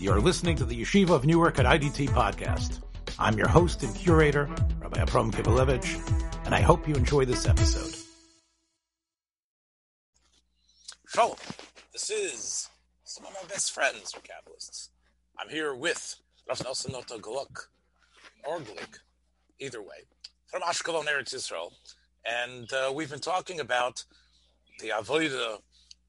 [0.00, 2.80] You're listening to the Yeshiva of Newark at IDT podcast.
[3.18, 4.48] I'm your host and curator,
[4.80, 7.96] Rabbi Abram Kibalevich, and I hope you enjoy this episode.
[11.08, 11.34] Shalom.
[11.92, 12.70] This is
[13.02, 14.90] some of my best friends are Kabbalists.
[15.36, 16.14] I'm here with
[16.48, 17.68] Rav Nelson Noto Gluck,
[18.44, 19.00] or Glick,
[19.58, 20.06] either way,
[20.46, 21.72] from Ashkelon, Eretz Israel.
[22.24, 24.04] And uh, we've been talking about
[24.78, 25.58] the avodah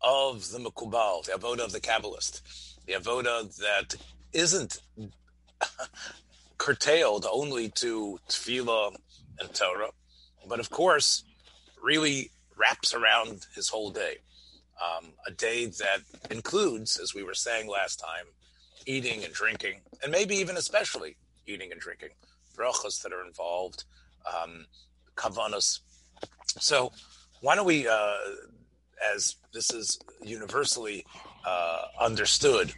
[0.01, 3.95] of the Makubal, the avodah of the Kabbalist, the avodah that
[4.33, 4.79] isn't
[6.57, 8.95] curtailed only to tefillah
[9.39, 9.91] and Torah,
[10.47, 11.23] but of course,
[11.81, 14.17] really wraps around his whole day.
[14.83, 15.99] Um, a day that
[16.31, 18.25] includes, as we were saying last time,
[18.85, 22.09] eating and drinking, and maybe even especially eating and drinking,
[22.57, 23.83] brachas that are involved,
[24.25, 24.65] um,
[25.15, 25.79] kavanos.
[26.59, 26.91] So,
[27.41, 28.13] why don't we, uh,
[29.13, 31.05] as this is universally
[31.49, 32.73] uh, understood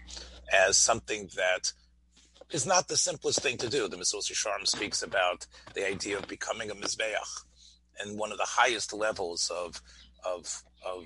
[0.68, 1.64] as something that
[2.52, 3.88] is not the simplest thing to do.
[3.88, 7.32] The Mesilas Yesharim speaks about the idea of becoming a mizbeach,
[8.00, 9.82] and one of the highest levels of
[10.34, 10.42] of
[10.90, 11.04] of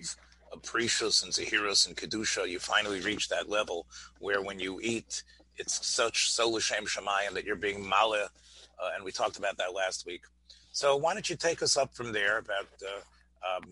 [0.61, 3.87] Perishus and Zehirus and Kedusha, you finally reach that level
[4.19, 5.23] where when you eat,
[5.57, 8.23] it's such so l'shem shemayim that you're being mala,
[8.81, 10.23] uh, and we talked about that last week.
[10.71, 13.01] So why don't you take us up from there about uh,
[13.43, 13.71] um,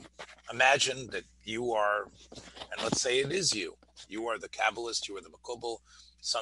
[0.52, 3.76] imagine that you are, and let's say it is you,
[4.08, 5.78] you are the Kabbalist, you are the Makubal,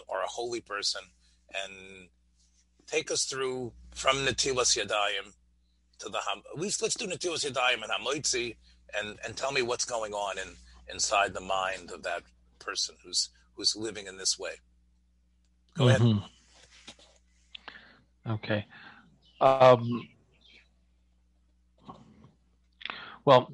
[0.08, 1.02] or a holy person,
[1.64, 2.08] and
[2.88, 5.34] take us through from Natilas Yadayim
[6.00, 6.42] to the Ham.
[6.54, 8.56] At least let's do Natilas Yadayim and Hamoitzi
[9.00, 10.56] and and tell me what's going on in
[10.92, 12.24] inside the mind of that
[12.60, 14.54] person who's who's living in this way.
[15.76, 16.18] Go mm-hmm.
[16.18, 16.30] ahead.
[18.28, 18.66] Okay.
[19.40, 20.08] Um,
[23.26, 23.52] well,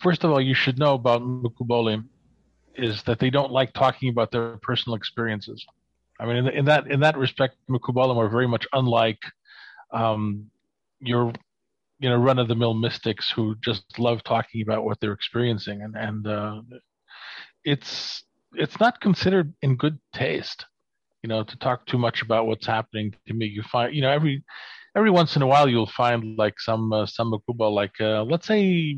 [0.00, 2.04] first of all, you should know about Mukubolim
[2.74, 5.64] is that they don't like talking about their personal experiences.
[6.20, 9.20] I mean, in, in that in that respect, Mukubolim are very much unlike
[9.92, 10.50] um,
[11.00, 11.32] your
[11.98, 15.82] you know run of the mill mystics who just love talking about what they're experiencing
[15.82, 16.60] and and uh,
[17.64, 18.24] it's
[18.54, 20.64] it's not considered in good taste
[21.22, 24.10] you know to talk too much about what's happening to me you find you know
[24.10, 24.42] every
[24.96, 28.46] every once in a while you'll find like some uh, some makuba like uh, let's
[28.46, 28.96] say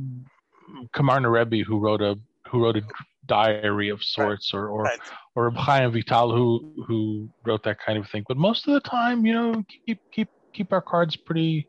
[0.94, 2.16] Komarna Rebbe who wrote a
[2.48, 2.82] who wrote a
[3.26, 4.60] diary of sorts right.
[4.60, 5.00] or or right.
[5.36, 9.24] or Chaim Vital who who wrote that kind of thing but most of the time
[9.26, 11.68] you know keep keep keep our cards pretty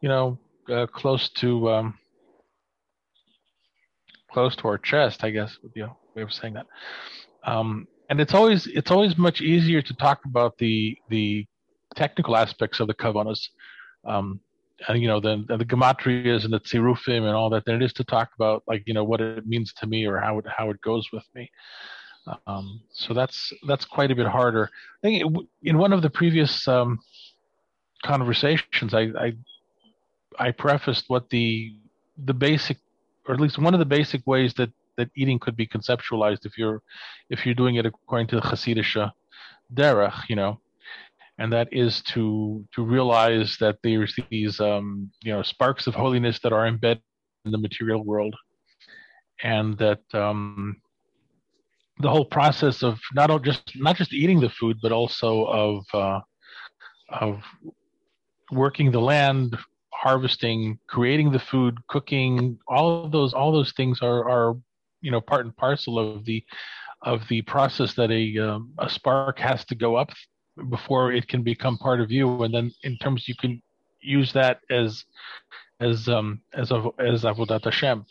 [0.00, 0.38] you know
[0.70, 1.98] uh, close to um,
[4.34, 6.66] close to our chest, I guess would be a way of saying that.
[7.44, 11.46] Um, and it's always it's always much easier to talk about the the
[11.94, 13.48] technical aspects of the kavanas,
[14.04, 14.40] um,
[14.88, 17.92] and you know the the gematrias and the tzirufim and all that than it is
[17.94, 20.70] to talk about like you know what it means to me or how it how
[20.70, 21.50] it goes with me.
[22.46, 24.70] Um, so that's that's quite a bit harder.
[25.02, 26.98] I think it, in one of the previous um,
[28.02, 29.32] conversations, I, I
[30.38, 31.74] I prefaced what the
[32.24, 32.78] the basic,
[33.26, 36.56] or at least one of the basic ways that that eating could be conceptualized if
[36.56, 36.82] you're
[37.30, 39.10] if you're doing it according to the Hasidic
[39.72, 40.60] derech, you know,
[41.38, 46.38] and that is to to realize that there's these um, you know sparks of holiness
[46.40, 47.02] that are embedded
[47.44, 48.34] in the material world,
[49.42, 50.76] and that um,
[51.98, 56.20] the whole process of not just not just eating the food, but also of uh,
[57.08, 57.42] of
[58.52, 59.56] working the land,
[59.92, 64.56] harvesting, creating the food, cooking, all of those all those things are are
[65.00, 66.44] you know part and parcel of the
[67.02, 70.10] of the process that a um, a spark has to go up
[70.70, 73.62] before it can become part of you, and then in terms you can
[74.00, 75.04] use that as
[75.80, 78.06] as um as as avodat Hashem.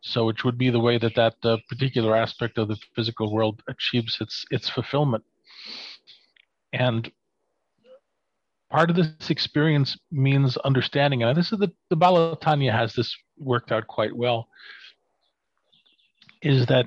[0.00, 3.62] So which would be the way that that uh, particular aspect of the physical world
[3.68, 5.24] achieves its its fulfillment.
[6.72, 7.10] And
[8.70, 11.22] part of this experience means understanding.
[11.22, 14.48] And this is the, the Baal HaTanya has this worked out quite well.
[16.42, 16.86] Is that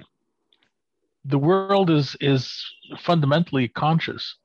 [1.25, 2.63] the world is is
[2.99, 4.35] fundamentally conscious.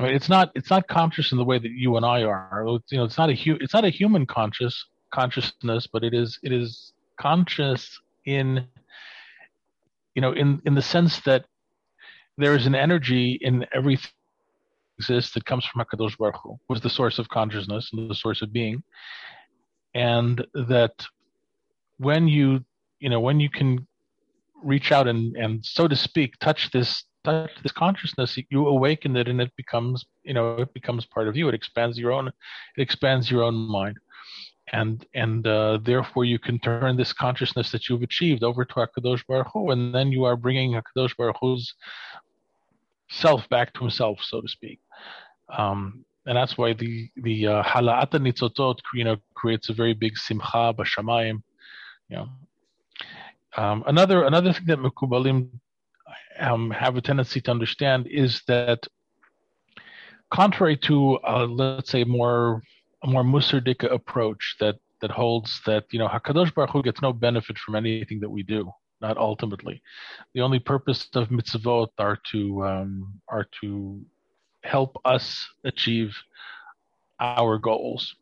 [0.00, 2.64] It's not it's not conscious in the way that you and I are.
[2.68, 6.14] It's, you know, it's not a hu- it's not a human conscious consciousness, but it
[6.14, 8.66] is it is conscious in
[10.14, 11.46] you know in in the sense that
[12.36, 14.10] there is an energy in everything
[14.98, 18.42] exists that comes from Hakadosh Baruch Hu, was the source of consciousness and the source
[18.42, 18.82] of being,
[19.94, 21.06] and that
[21.98, 22.64] when you
[22.98, 23.86] you know when you can
[24.62, 29.28] reach out and and so to speak touch this touch this consciousness you awaken it
[29.28, 32.82] and it becomes you know it becomes part of you it expands your own it
[32.82, 33.98] expands your own mind
[34.72, 39.22] and and uh, therefore you can turn this consciousness that you've achieved over to Hakadosh
[39.26, 41.74] Baruch Hu, and then you are bringing Hakadosh Baruch Hu's
[43.10, 44.80] self back to himself, so to speak.
[45.56, 50.16] Um, and that's why the the uh, hala'ata nitzotot, you know, creates a very big
[50.16, 51.42] simcha b'shamayim.
[52.08, 52.28] You know,
[53.56, 55.50] um, another another thing that Mekubalim
[56.38, 58.86] um, have a tendency to understand is that,
[60.32, 62.62] contrary to uh, let's say more
[63.04, 67.12] a more musardika approach that that holds that you know Hakadosh Baruch Hu gets no
[67.12, 68.70] benefit from anything that we do,
[69.00, 69.82] not ultimately.
[70.32, 74.00] The only purpose of mitzvot are to um, are to
[74.62, 76.16] help us achieve
[77.20, 78.14] our goals.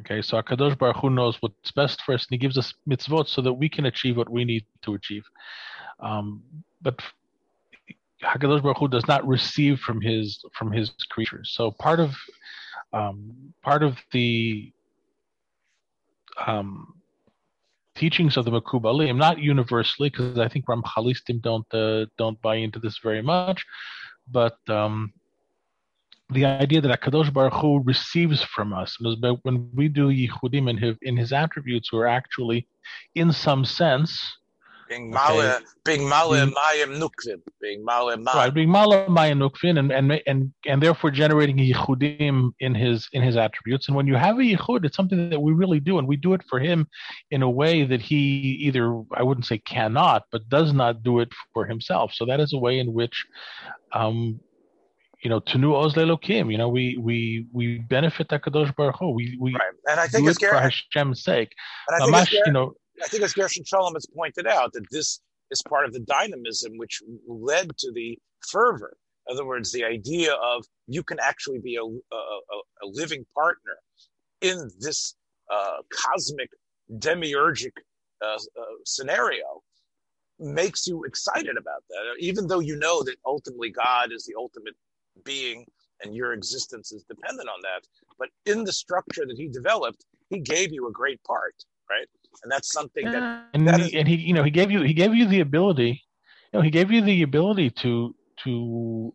[0.00, 3.28] Okay, so Hakadosh Baruch Hu knows what's best for us, and He gives us mitzvot
[3.28, 5.24] so that we can achieve what we need to achieve.
[6.00, 6.42] Um,
[6.82, 7.00] but
[8.22, 11.52] Hakadosh Baruch Hu does not receive from his from his creatures.
[11.54, 12.14] So part of
[12.92, 14.72] um, part of the
[16.46, 16.94] um,
[17.94, 22.78] teachings of the Mekubalim, not universally, because I think Ramchalistim don't uh, don't buy into
[22.78, 23.64] this very much,
[24.30, 25.12] but um,
[26.30, 28.96] the idea that Hakadosh Baruch Hu receives from us,
[29.42, 32.68] when we do Yichudim in his, in his attributes, we're actually,
[33.14, 34.36] in some sense,
[34.88, 38.34] being male, being male mayim nukvim, being male mayim.
[38.34, 43.22] Right, being male mayim nukvim, and and and and therefore generating yichudim in his in
[43.22, 43.88] his attributes.
[43.88, 46.34] And when you have a yichud, it's something that we really do, and we do
[46.34, 46.86] it for him
[47.30, 48.16] in a way that he
[48.66, 52.12] either I wouldn't say cannot, but does not do it for himself.
[52.14, 53.26] So that is a way in which.
[53.92, 54.40] Um,
[55.22, 59.10] you know, Tanu Oz Lelokim, you know, we we we benefit Hakadosh Baruch Hu.
[59.10, 59.62] We we right.
[59.90, 61.52] and I think do it for Hashem's sake.
[61.88, 64.84] And I think Mamash, you know, I think as Gershom Scholem has pointed out that
[64.90, 68.18] this is part of the dynamism which led to the
[68.50, 68.96] fervor.
[69.28, 72.16] In other words, the idea of you can actually be a, a,
[72.82, 73.76] a living partner
[74.40, 75.14] in this
[75.52, 76.50] uh, cosmic
[76.98, 77.72] demiurgic
[78.22, 78.38] uh, uh,
[78.84, 79.62] scenario
[80.38, 84.74] makes you excited about that, even though you know that ultimately God is the ultimate
[85.24, 85.66] being
[86.02, 87.80] and your existence is dependent on that.
[88.18, 91.54] But in the structure that He developed, He gave you a great part,
[91.90, 92.06] right?
[92.42, 94.82] And that's something that uh, and, that he, and he you know he gave you
[94.82, 96.02] he gave you the ability
[96.52, 98.14] you know he gave you the ability to
[98.44, 99.12] to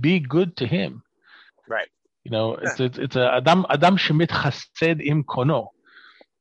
[0.00, 1.02] be good to him.
[1.68, 1.88] Right.
[2.24, 5.68] You know it's it's, it's a adam adam shemit chased im kono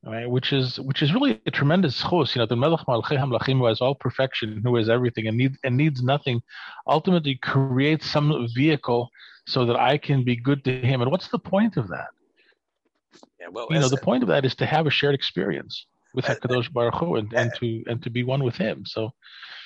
[0.05, 3.57] right which is which is really a tremendous chos you know the melech malchei hamlachim
[3.57, 6.41] who has all perfection who has everything and needs and needs nothing
[6.87, 9.09] ultimately creates some vehicle
[9.47, 11.01] so that i can be good to him.
[11.01, 12.07] And what's the point of that?
[13.39, 16.29] Yeah, well, you know the point of that is to have a shared experience with
[16.29, 18.85] uh, uh, Hakadosh Baruch Hu and, and uh, to and to be one with Him.
[18.85, 19.11] So,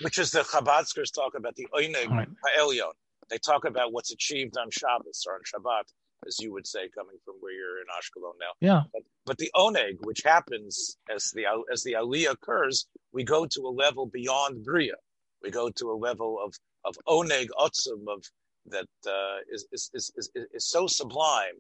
[0.02, 2.28] which is the Chabadskers talk about the right.
[2.46, 2.92] Ha'elyon.
[3.30, 5.84] They talk about what's achieved on Shabbos or on Shabbat,
[6.26, 8.54] as you would say, coming from where you're in Ashkelon now.
[8.62, 8.84] Yeah.
[8.94, 13.62] But, but the Oneg, which happens as the as the Aliyah occurs, we go to
[13.68, 14.96] a level beyond Bria.
[15.44, 16.56] We go to a level of
[16.86, 18.24] of Oneg Otzum of
[18.70, 21.56] that uh, is, is, is, is, is so sublime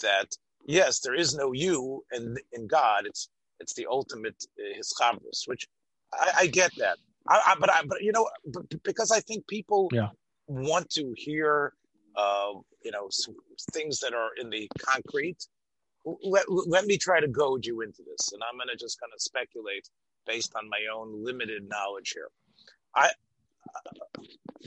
[0.00, 0.28] that
[0.66, 3.06] yes, there is no you in in God.
[3.06, 3.28] It's
[3.62, 4.82] it's the ultimate uh,
[5.46, 5.66] which
[6.12, 6.98] I, I, get that.
[7.28, 8.28] I, I, but I, but you know,
[8.82, 10.08] because I think people yeah.
[10.46, 11.72] want to hear,
[12.16, 12.52] uh,
[12.84, 13.08] you know,
[13.72, 15.46] things that are in the concrete.
[16.04, 19.12] Let, let me try to goad you into this, and I'm going to just kind
[19.14, 19.88] of speculate
[20.26, 22.28] based on my own limited knowledge here.
[22.96, 23.10] I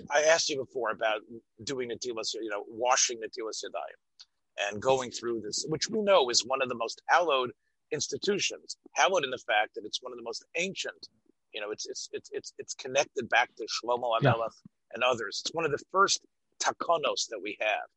[0.09, 1.21] I asked you before about
[1.63, 6.01] doing the tilas, you know, washing the tilas yadayim and going through this, which we
[6.01, 7.51] know is one of the most hallowed
[7.91, 11.07] institutions, hallowed in the fact that it's one of the most ancient.
[11.53, 14.93] You know, it's it's it's it's, it's connected back to Shlomo Amelech yeah.
[14.93, 15.41] and others.
[15.45, 16.21] It's one of the first
[16.61, 17.87] takonos that we have,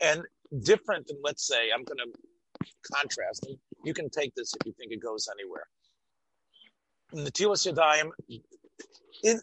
[0.00, 0.22] and
[0.64, 3.46] different than let's say I'm going to contrast.
[3.46, 5.66] And you can take this if you think it goes anywhere.
[7.12, 8.10] In the Tilas Yadayim,
[9.22, 9.40] in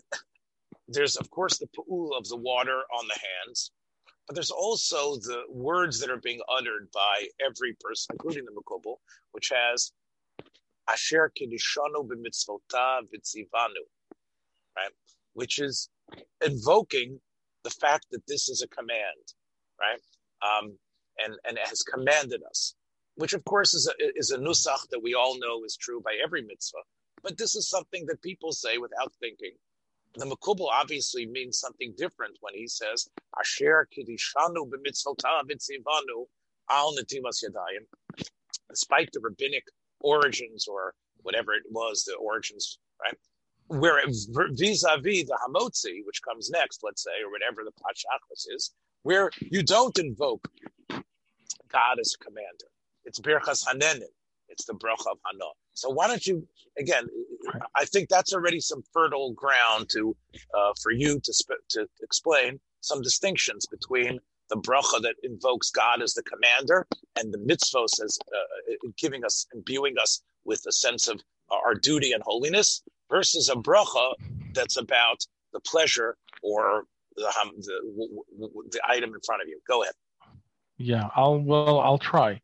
[0.88, 3.72] there's of course the pool of the water on the hands,
[4.34, 8.96] but there's also the words that are being uttered by every person, including the Mekubal,
[9.32, 9.92] which has
[10.90, 13.84] Asher Kedishanu b'mitzvotav v'tzivanu,
[14.76, 14.92] right?
[15.34, 15.88] Which is
[16.44, 17.22] invoking
[17.64, 19.36] the fact that this is a command,
[19.80, 20.02] right?
[20.42, 20.80] Um,
[21.24, 22.74] and and it has commanded us,
[23.14, 26.18] which of course is a, is a nusach that we all know is true by
[26.24, 26.80] every mitzvah.
[27.22, 29.52] But this is something that people say without thinking,
[30.16, 35.50] the Makubal obviously means something different when he says, Asher kidishanu b'mitzvotav
[36.70, 37.86] al netilas yadayim.
[38.70, 39.64] Despite the rabbinic
[40.00, 43.18] origins or whatever it was, the origins, right?
[43.68, 48.72] Where vis-a-vis the Hamotzi, which comes next, let's say, or whatever the Pachachos is,
[49.04, 50.48] where you don't invoke
[51.70, 52.68] God as a commander.
[53.06, 54.04] It's Birchas Hanenin.
[54.54, 55.50] It's the bracha of Hana.
[55.74, 56.48] So why don't you
[56.80, 57.06] again?
[57.76, 60.16] I think that's already some fertile ground to
[60.58, 64.20] uh, for you to sp- to explain some distinctions between
[64.50, 66.86] the bracha that invokes God as the commander
[67.18, 71.20] and the mitzvos as uh, giving us, imbuing us with a sense of
[71.50, 74.14] our duty and holiness versus a bracha
[74.54, 76.84] that's about the pleasure or
[77.16, 79.60] the, um, the, the item in front of you.
[79.68, 79.94] Go ahead.
[80.78, 82.42] Yeah, I'll well, I'll try.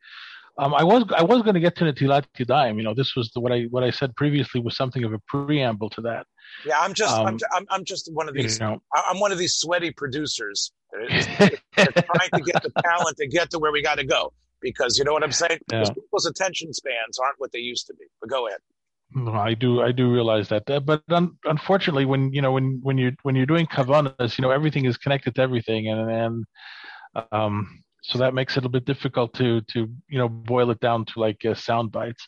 [0.60, 2.76] Um, I was I was going to get to Netilat Yadayim.
[2.76, 5.20] You know, this was the, what I what I said previously was something of a
[5.20, 6.28] preamble to that.
[6.66, 8.60] Yeah, I'm just um, I'm, I'm just one of these.
[8.60, 13.18] You know, I'm one of these sweaty producers that are trying to get the talent
[13.18, 14.34] to get to where we got to go.
[14.62, 15.60] Because you know what I'm saying?
[15.72, 15.86] Yeah.
[15.86, 18.06] People's attention spans aren't what they used to be.
[18.20, 18.60] But go ahead.
[19.16, 23.14] I do, I do realize that, but un- unfortunately, when you know, when when you're
[23.24, 26.46] when you're doing kavanas, you know, everything is connected to everything, and and
[27.32, 31.06] um, so that makes it a bit difficult to to you know boil it down
[31.06, 32.28] to like uh, sound bites.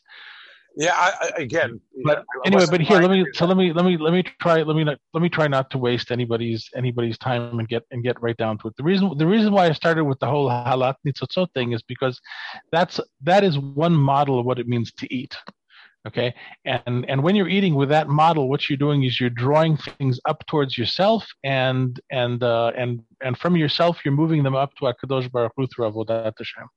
[0.78, 1.82] Yeah, I, I, again.
[2.06, 4.76] But anyway, but here, let me so let me let me let me try let
[4.76, 8.22] me not, let me try not to waste anybody's anybody's time and get and get
[8.22, 8.76] right down to it.
[8.78, 12.22] The reason the reason why I started with the whole halat nitzotzot thing is because
[12.72, 15.36] that's that is one model of what it means to eat.
[16.08, 16.34] Okay,
[16.65, 20.20] and and when you're eating with that model, what you're doing is you're drawing things
[20.25, 24.86] up towards yourself, and and uh, and and from yourself, you're moving them up to
[24.86, 26.67] Hakadosh Baruch Hu avodat Hashem.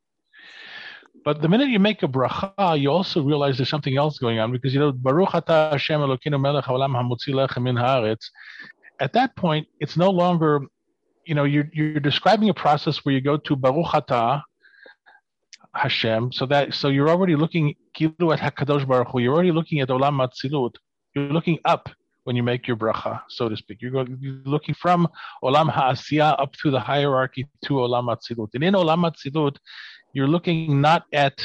[1.24, 4.52] But the minute you make a bracha, you also realize there's something else going on
[4.52, 8.26] because you know Baruch Ata Hashem Elokeinu Melech Haolam Lechem Min Haaretz.
[9.00, 10.60] At that point, it's no longer,
[11.24, 14.42] you know, you're you're describing a process where you go to Baruch Ata
[15.74, 16.32] Hashem.
[16.32, 19.18] So that so you're already looking kilu at Hakadosh Baruch Hu.
[19.20, 20.74] You're already looking at Olam Matzilut.
[21.14, 21.88] You're looking up
[22.24, 23.82] when you make your bracha, so to speak.
[23.82, 25.06] You're, going, you're looking from
[25.42, 28.48] Olam Ha'asiyah up through the hierarchy to Olam Matzilut.
[28.54, 29.56] And in Olam Matzilut,
[30.14, 31.38] you're looking not at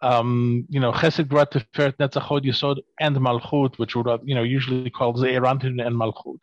[0.00, 4.90] um, you know, Chesed, Gvura, Tiferet, Netzachod, Yisod, and Malchut, which would you know usually
[4.90, 6.38] called Zeir Anpin and Malchut.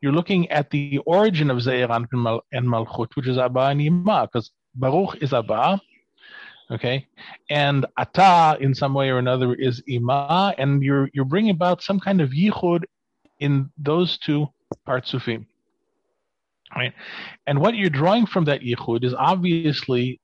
[0.00, 4.50] You're looking at the origin of Zeir Anpin and Malchut, which is Abba and because
[4.76, 5.80] Baruch is Abba,
[6.70, 7.06] okay,
[7.50, 12.00] and Ata in some way or another is Ima, and you're you're bringing about some
[12.00, 12.84] kind of yichud
[13.40, 14.48] in those two
[14.86, 15.46] partsufim.
[16.74, 16.92] Right?
[17.46, 20.20] And what you're drawing from that yichud is obviously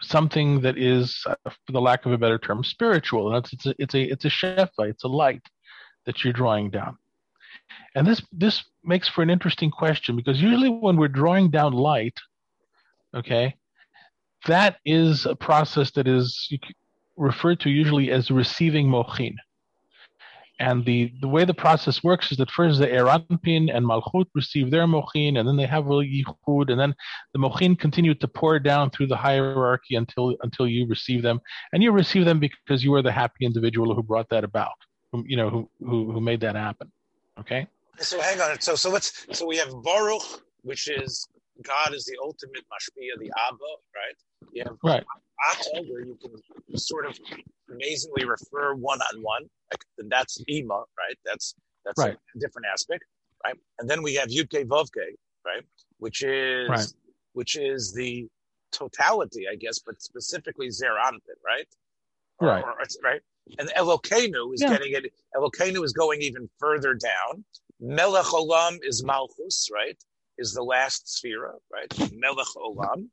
[0.00, 3.34] something that is, uh, for the lack of a better term, spiritual.
[3.34, 5.42] And it's, it's a it's a it's a shefa, it's a light
[6.06, 6.96] that you're drawing down.
[7.94, 12.18] And this this makes for an interesting question because usually when we're drawing down light,
[13.14, 13.54] okay,
[14.46, 16.52] that is a process that is
[17.16, 19.34] referred to usually as receiving mochin.
[20.60, 24.70] And the, the way the process works is that first the Eranpin and Malchut receive
[24.70, 26.94] their mochin, and then they have a yichud, and then
[27.32, 31.40] the mochin continue to pour down through the hierarchy until until you receive them,
[31.72, 34.78] and you receive them because you are the happy individual who brought that about,
[35.10, 36.90] who, you know, who, who who made that happen.
[37.40, 37.66] Okay.
[37.98, 38.60] So hang on.
[38.60, 40.22] So so let's so we have Baruch,
[40.62, 41.26] which is
[41.62, 43.58] God is the ultimate mashpia, the Abba,
[43.94, 44.16] right?
[44.52, 44.68] Yeah.
[44.82, 45.04] Right.
[45.50, 47.18] Ata, where you can sort of
[47.70, 49.42] amazingly refer one on one.
[49.70, 51.18] Like that's Ima, right?
[51.24, 52.16] That's that's right.
[52.34, 53.04] a different aspect,
[53.44, 53.56] right?
[53.78, 55.62] And then we have Yudke Vovke, right?
[55.98, 56.92] Which is right.
[57.32, 58.26] which is the
[58.72, 61.68] totality, I guess, but specifically Zeir Anpin, right?
[62.40, 62.64] Right.
[62.64, 63.20] Or, or, right.
[63.58, 64.70] And Elokeinu is yeah.
[64.70, 65.12] getting it.
[65.36, 67.44] Elokeinu is going even further down.
[67.80, 70.02] Melech Olam is Malchus, right?
[70.38, 72.12] Is the last sphere, right?
[72.12, 73.08] Melech Olam.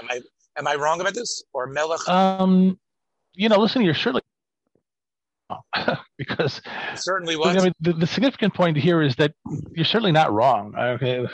[0.00, 0.20] Am I
[0.56, 1.42] am I wrong about this?
[1.52, 2.06] Or Melech?
[2.08, 2.78] Um,
[3.34, 4.20] you know, listen, you're surely
[6.18, 6.60] because
[6.92, 7.56] it certainly was.
[7.56, 9.32] I mean, the, the, significant point here is that
[9.72, 10.74] you're certainly not wrong.
[10.76, 11.26] Okay.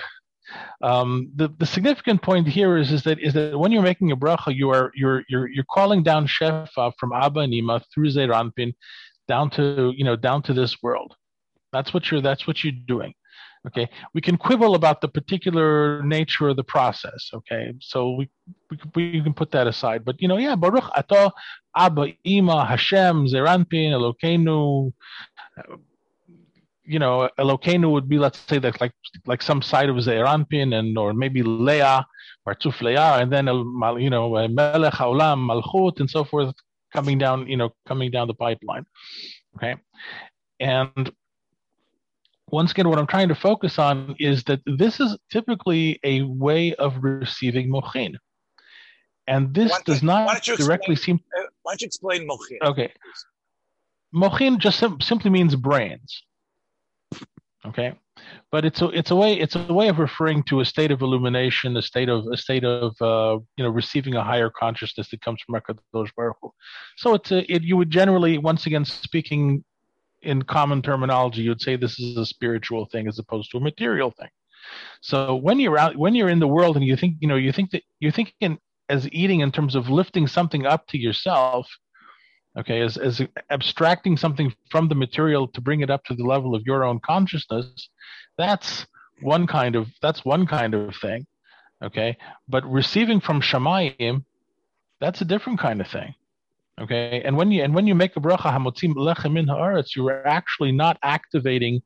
[0.82, 4.16] Um, the, the significant point here is, is that is that when you're making a
[4.16, 8.28] bracha, you are you're you're you're calling down shefa from Abba and Ima through Zeir
[8.28, 8.72] Anpin
[9.26, 11.03] down to you know down to this world.
[11.74, 13.14] That's what you're that's what you're doing.
[13.66, 17.30] Okay, we can quibble about the particular nature of the process.
[17.32, 18.28] Okay, so we
[18.94, 20.04] we, we can put that aside.
[20.04, 21.30] But you know, yeah, Baruch Ato
[21.74, 24.92] Abba Ima Hashem Zeir Anpin Elokeinu.
[26.84, 28.92] You know, Elokeinu would be let's say that like
[29.26, 32.06] like some side of Zeir Anpin and or maybe Leah
[32.44, 36.54] or Tuf Leah, and then you know Melech Haolam Malchut and so forth
[36.92, 37.48] coming down.
[37.48, 38.84] You know, coming down the pipeline.
[39.56, 39.76] Okay,
[40.60, 41.10] and
[42.54, 46.74] once again, what I'm trying to focus on is that this is typically a way
[46.76, 48.14] of receiving mochin.
[49.26, 51.20] And this does not directly explain, seem.
[51.36, 52.58] Uh, why don't you explain mochin?
[52.62, 52.92] Okay.
[54.14, 56.22] Mochin just sim- simply means brains.
[57.66, 57.94] Okay,
[58.52, 61.00] but it's a it's a way it's a way of referring to a state of
[61.00, 65.22] illumination, a state of a state of uh, you know receiving a higher consciousness that
[65.22, 66.52] comes from Hakadosh Baruch Hu.
[66.98, 69.64] So it's a, it you would generally once again speaking
[70.24, 74.10] in common terminology, you'd say this is a spiritual thing as opposed to a material
[74.10, 74.28] thing.
[75.00, 77.52] So when you're out, when you're in the world, and you think, you know, you
[77.52, 81.68] think that you're thinking as eating in terms of lifting something up to yourself,
[82.58, 86.54] okay, as as abstracting something from the material to bring it up to the level
[86.54, 87.88] of your own consciousness.
[88.38, 88.86] That's
[89.20, 91.26] one kind of that's one kind of thing,
[91.82, 92.16] okay.
[92.48, 94.24] But receiving from Shamayim,
[95.00, 96.14] that's a different kind of thing.
[96.80, 100.26] Okay, and when you and when you make a bracha hamotzim lechem min haaretz, you're
[100.26, 101.82] actually not activating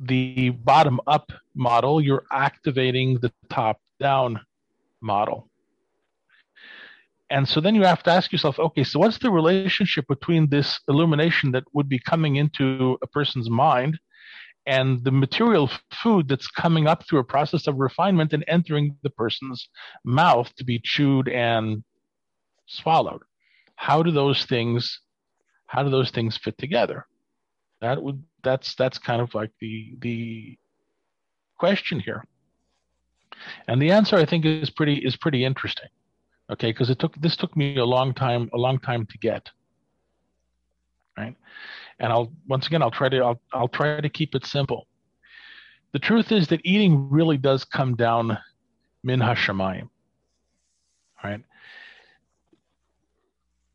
[0.00, 2.00] the bottom up model.
[2.00, 4.40] You're activating the top down
[5.02, 5.50] model.
[7.30, 10.80] And so then you have to ask yourself, okay, so what's the relationship between this
[10.88, 13.98] illumination that would be coming into a person's mind
[14.66, 15.70] and the material
[16.02, 19.68] food that's coming up through a process of refinement and entering the person's
[20.04, 21.84] mouth to be chewed and
[22.66, 23.22] swallowed?
[23.78, 25.00] How do those things
[25.66, 27.06] how do those things fit together?
[27.80, 30.58] That would that's that's kind of like the the
[31.56, 32.24] question here.
[33.68, 35.88] And the answer i think is pretty is pretty interesting.
[36.50, 39.48] Okay because it took this took me a long time a long time to get.
[41.16, 41.36] Right?
[42.00, 44.88] And i'll once again i'll try to i'll, I'll try to keep it simple.
[45.92, 48.38] The truth is that eating really does come down
[49.04, 49.88] min hashamayim
[51.22, 51.42] right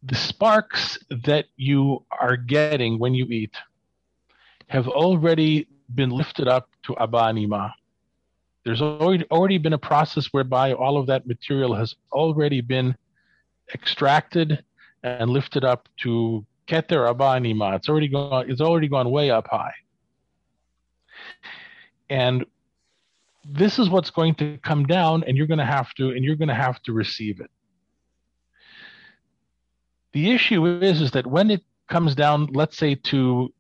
[0.06, 3.56] the sparks that you are getting when you eat
[4.68, 7.74] have already been lifted up to Abba Anima.
[8.66, 12.96] There's already, been a process whereby all of that material has already been
[13.74, 14.64] extracted
[15.04, 17.76] and lifted up to Keter Abba Anima.
[17.76, 19.74] It's already gone, it's already gone way up high.
[22.10, 22.46] And
[23.46, 26.38] this is what's going to come down and you're going to have to and you're
[26.38, 27.52] going to have to receive it
[30.14, 33.54] the issue is, is that when it comes down, let's say to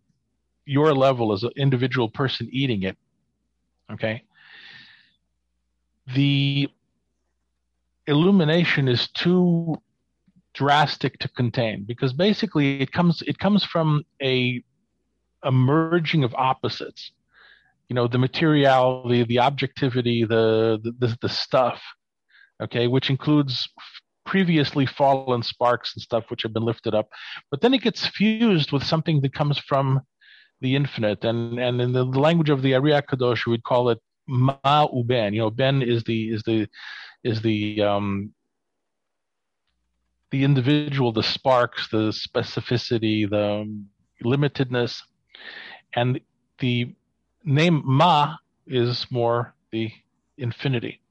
[0.65, 2.97] your level as an individual person eating it,
[3.91, 4.23] okay,
[6.15, 6.69] the
[8.07, 9.75] illumination is too
[10.53, 14.63] drastic to contain because basically it comes it comes from a
[15.43, 17.11] a merging of opposites.
[17.89, 21.81] You know the materiality the objectivity the the, the stuff
[22.61, 23.67] okay which includes
[24.25, 27.09] previously fallen sparks and stuff which have been lifted up.
[27.51, 30.01] But then it gets fused with something that comes from
[30.61, 31.23] the infinite.
[31.23, 35.39] And and in the language of the Ari HaKadosh we'd call it ma uben you
[35.39, 36.65] know ben is the is the
[37.25, 38.33] is the um
[40.31, 43.67] the individual the sparks the specificity the
[44.23, 45.01] limitedness.
[45.95, 46.19] And
[46.59, 46.95] the
[47.43, 49.91] name ma is more the
[50.37, 51.01] infinity.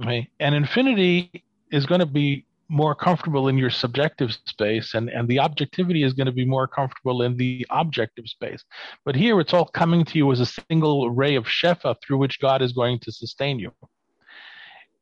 [0.00, 0.28] Okay?
[0.40, 5.38] And infinity is going to be more comfortable in your subjective space and, and the
[5.38, 8.64] objectivity is going to be more comfortable in the objective space.
[9.04, 12.40] But here it's all coming to you as a single ray of Shefa through which
[12.40, 13.72] God is going to sustain you.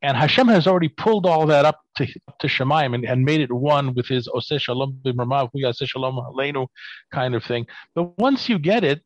[0.02, 3.52] And Hashem has already pulled all that up to, to Shemaim and, and made it
[3.52, 5.50] one with his Oseh Shalom B'Mramav,
[5.86, 6.66] Shalom Aleinu
[7.12, 7.66] kind of thing.
[7.94, 9.02] But once you get it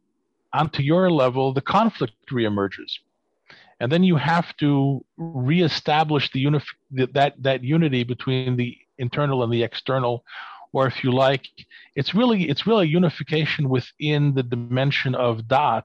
[0.53, 2.93] onto your level, the conflict reemerges
[3.81, 9.53] and then you have to reestablish the unif- that that unity between the internal and
[9.53, 10.25] the external
[10.73, 11.47] or if you like
[11.97, 15.85] it's really it's really unification within the dimension of dot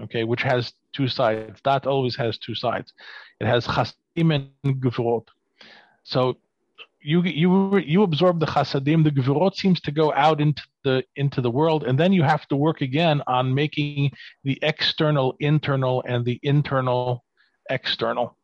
[0.00, 1.60] okay which has two sides.
[1.62, 2.92] Dot always has two sides.
[3.40, 5.26] It has chasadim and gvurot
[6.02, 6.36] so
[7.00, 11.40] you you you absorb the chasadim the gvurot seems to go out into the into
[11.40, 14.10] the world and then you have to work again on making
[14.44, 17.24] the external internal and the internal
[17.70, 18.36] external.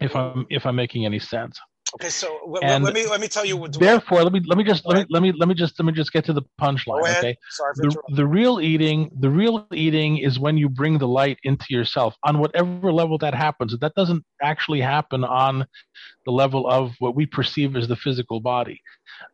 [0.00, 1.60] If I'm if I'm making any sense.
[1.94, 3.56] Okay, so w- let me let me tell you.
[3.56, 5.86] What, Therefore, let me let me just let me, let me let me just let
[5.86, 7.16] me just get to the punchline.
[7.18, 11.38] Okay, Sorry the, the real eating the real eating is when you bring the light
[11.44, 13.76] into yourself on whatever level that happens.
[13.78, 15.66] That doesn't actually happen on
[16.26, 18.80] the level of what we perceive as the physical body.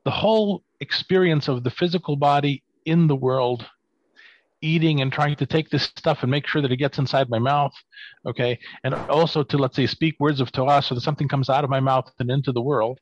[0.04, 3.66] The whole experience of the physical body in the world
[4.62, 7.38] eating and trying to take this stuff and make sure that it gets inside my
[7.38, 7.73] mouth
[8.27, 8.59] okay?
[8.85, 11.70] And also to let's say speak words of torah so that something comes out of
[11.70, 13.01] my mouth and into the world.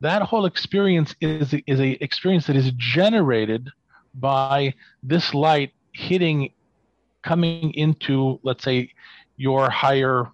[0.00, 3.68] That whole experience is is a experience that is generated
[4.14, 6.52] by this light hitting
[7.22, 8.90] coming into let's say
[9.36, 10.30] your higher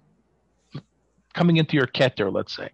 [1.35, 2.71] coming into your keter let's say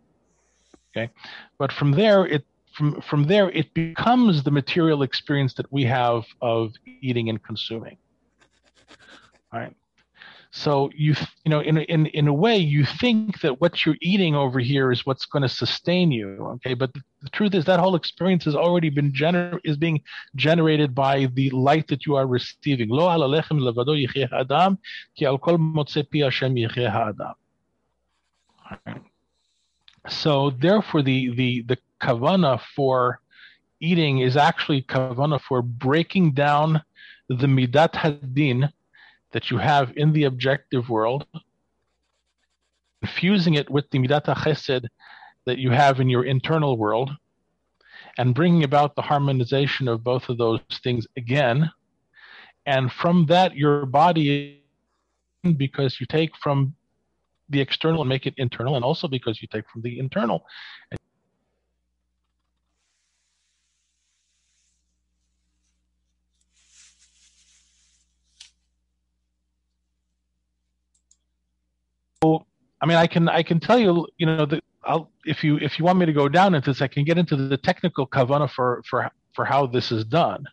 [0.90, 1.10] okay?
[1.58, 2.44] But from there it
[2.78, 7.98] from from there it becomes the material experience that we have of eating and consuming
[9.52, 9.74] right
[10.50, 11.14] So you
[11.44, 14.90] you know in in in a way you think that what you're eating over here
[14.90, 16.28] is what's going to sustain you.
[16.54, 20.00] Okay, but the, truth is that whole experience has already been gener- is being
[20.36, 22.88] generated by the light that you are receiving.
[22.88, 23.92] Lo al alechem levado
[24.32, 24.78] adam
[25.16, 27.34] ki al kol pi Hashem adam.
[30.08, 33.20] So therefore, the the the kavana for
[33.80, 36.82] eating is actually kavana for breaking down
[37.28, 38.70] the midat hadin
[39.32, 41.26] that you have in the objective world,
[43.06, 44.86] fusing it with the midat chesed
[45.44, 47.10] that you have in your internal world,
[48.16, 51.70] and bringing about the harmonization of both of those things again.
[52.66, 54.62] And from that, your body,
[55.56, 56.74] because you take from
[57.48, 60.44] the external and make it internal, and also because you take from the internal.
[72.22, 72.46] So,
[72.80, 75.78] I mean, I can I can tell you, you know, that I'll if you if
[75.78, 78.50] you want me to go down into this, I can get into the technical kavana
[78.50, 80.44] for for for how this is done.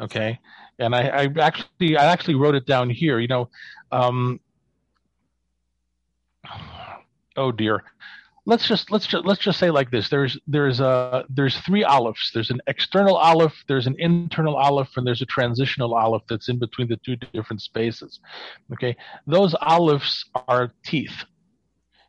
[0.00, 0.38] Okay,
[0.78, 3.18] and I, I actually I actually wrote it down here.
[3.18, 3.48] You know,
[3.92, 4.40] um,
[7.36, 7.84] oh dear
[8.46, 10.08] let's just let's just let's just say like this.
[10.08, 15.06] There's there's a there's three aleph there's an external aleph there's an internal aleph and
[15.06, 18.20] there's a transitional aleph that's in between the two different spaces.
[18.72, 18.96] Okay?
[19.26, 21.24] Those alephs are teeth.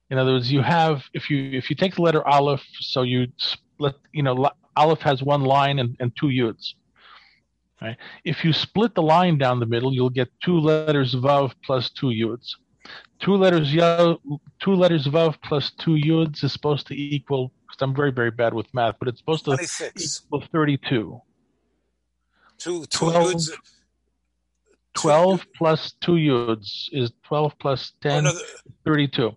[0.09, 3.27] In other words you have if you if you take the letter aleph so you
[3.37, 6.73] split you know aleph has one line and, and two yuds.
[7.81, 7.97] Right?
[8.23, 12.07] If you split the line down the middle you'll get two letters vav plus two
[12.07, 12.55] yuds
[13.19, 14.17] two letters yod,
[14.59, 17.51] two letters vav plus two yuds is supposed to equal.
[17.67, 20.23] Because I'm very very bad with math, but it's supposed to 26.
[20.25, 21.21] equal thirty-two.
[22.57, 23.49] Two two 12, yuds.
[24.93, 28.43] 12 plus 2 yuds is 12 plus 10 oh, no, the,
[28.85, 29.35] 32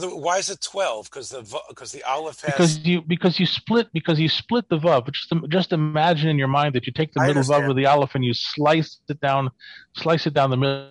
[0.00, 3.88] why is it 12 because the because the aleph has because you because you split
[3.92, 7.20] because you split the vav just just imagine in your mind that you take the
[7.20, 9.50] middle vav of the aleph and you slice it down
[9.94, 10.90] slice it down the middle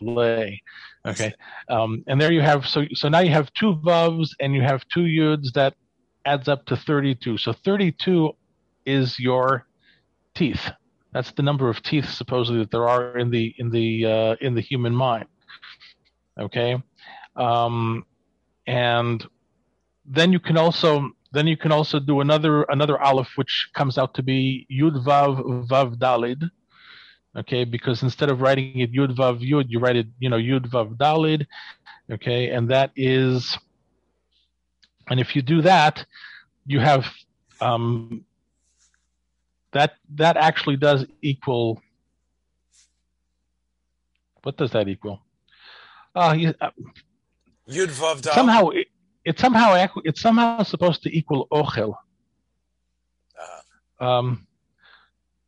[0.00, 0.62] lay
[1.06, 1.32] Okay,
[1.68, 4.86] um, and there you have so so now you have two vavs and you have
[4.92, 5.74] two yuds that
[6.26, 7.38] adds up to 32.
[7.38, 8.32] So 32
[8.84, 9.66] is your
[10.34, 10.70] teeth.
[11.12, 14.54] That's the number of teeth supposedly that there are in the in the uh, in
[14.54, 15.26] the human mind.
[16.38, 16.80] Okay,
[17.36, 18.04] um,
[18.66, 19.26] and
[20.04, 24.14] then you can also then you can also do another another aleph which comes out
[24.14, 26.48] to be yud vav vav dalid
[27.36, 27.64] okay?
[27.64, 30.96] Because instead of writing it yud vav yud you write it you know yud vav
[30.96, 31.46] dalid
[32.10, 32.50] okay?
[32.50, 33.58] And that is
[35.08, 36.04] and if you do that
[36.66, 37.06] you have
[37.60, 38.24] um,
[39.72, 41.82] that that actually does equal
[44.42, 45.20] what does that equal?
[46.14, 46.70] Uh, you, uh
[47.68, 48.34] yud vav dalid.
[48.34, 48.88] somehow it,
[49.24, 51.94] it's somehow it's somehow supposed to equal ochel.
[53.38, 54.06] Uh-huh.
[54.06, 54.46] um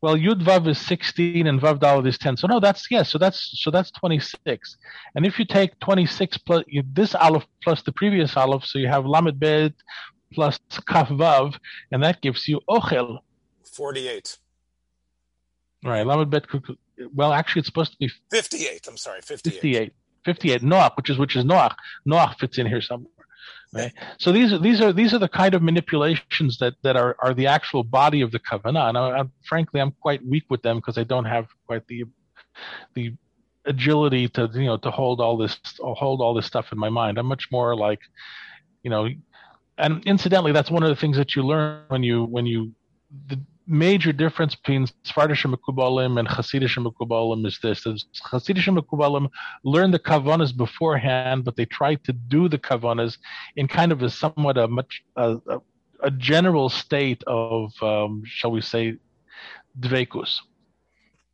[0.03, 2.37] well, Yud Vav is 16 and Vav Dalet is 10.
[2.37, 3.09] So no, that's yes.
[3.11, 4.77] So that's so that's 26.
[5.15, 8.89] And if you take 26 plus you, this Aleph plus the previous Aleph, so you
[8.89, 9.73] have Lamed Bet
[10.33, 11.57] plus Kaf Vav,
[11.93, 13.21] and that gives you Ochel.
[13.65, 14.39] 48.
[15.85, 16.47] Right, Lamed Bet.
[17.15, 18.89] Well, actually, it's supposed to be 58.
[18.89, 19.53] I'm sorry, 58.
[19.53, 19.93] 58.
[20.25, 20.63] 58.
[20.63, 21.75] Noach, which is which is Noach.
[22.09, 23.13] Noach fits in here somewhere.
[23.75, 23.93] Right?
[24.19, 27.33] So these are these are these are the kind of manipulations that that are are
[27.33, 28.89] the actual body of the kavanah.
[28.91, 32.05] And I, I, frankly, I'm quite weak with them because I don't have quite the
[32.95, 33.15] the
[33.65, 37.17] agility to you know to hold all this hold all this stuff in my mind.
[37.17, 38.01] I'm much more like,
[38.83, 39.09] you know,
[39.79, 42.73] and incidentally, that's one of the things that you learn when you when you
[43.29, 43.41] the
[43.73, 49.29] major difference between Sephardish Mekubalim and Hasidish Mekubalim is this: is Hasidish Mekubalim
[49.65, 53.17] learn the kavanas beforehand, but they try to do the kavanas
[53.57, 55.61] in kind of a somewhat a much a, a,
[56.03, 58.97] a general state of, um, shall we say,
[59.81, 60.39] dvekus.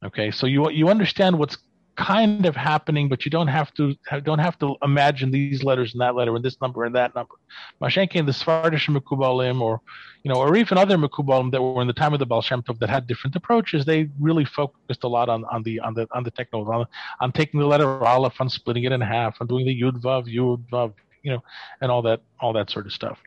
[0.04, 1.58] Okay, so you you understand what's
[1.98, 6.00] kind of happening, but you don't have to don't have to imagine these letters and
[6.00, 7.34] that letter and this number and that number.
[7.82, 9.80] Mashenkin, the Sephardish Mekubalim, or
[10.22, 12.62] you know, or even other Mekubalim that were in the time of the Baal Shem
[12.62, 16.06] Tov that had different approaches, they really focused a lot on, on the on the
[16.12, 16.86] on the techno on,
[17.20, 20.32] on taking the letter Aleph, on splitting it in half, on doing the Yud Vav
[20.32, 21.42] Yud Vav, you know,
[21.80, 23.18] and all that all that sort of stuff.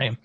[0.00, 0.08] Okay.
[0.08, 0.16] And,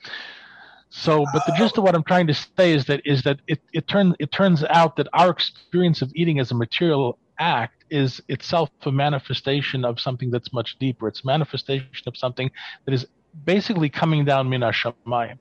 [0.90, 3.62] so, but the gist of what I'm trying to say is that is that it
[3.74, 8.22] it turns it turns out that our experience of eating as a material act is
[8.28, 11.08] itself a manifestation of something that's much deeper.
[11.08, 12.50] It's manifestation of something
[12.86, 13.06] that is
[13.46, 15.38] basically coming down min hashamayim.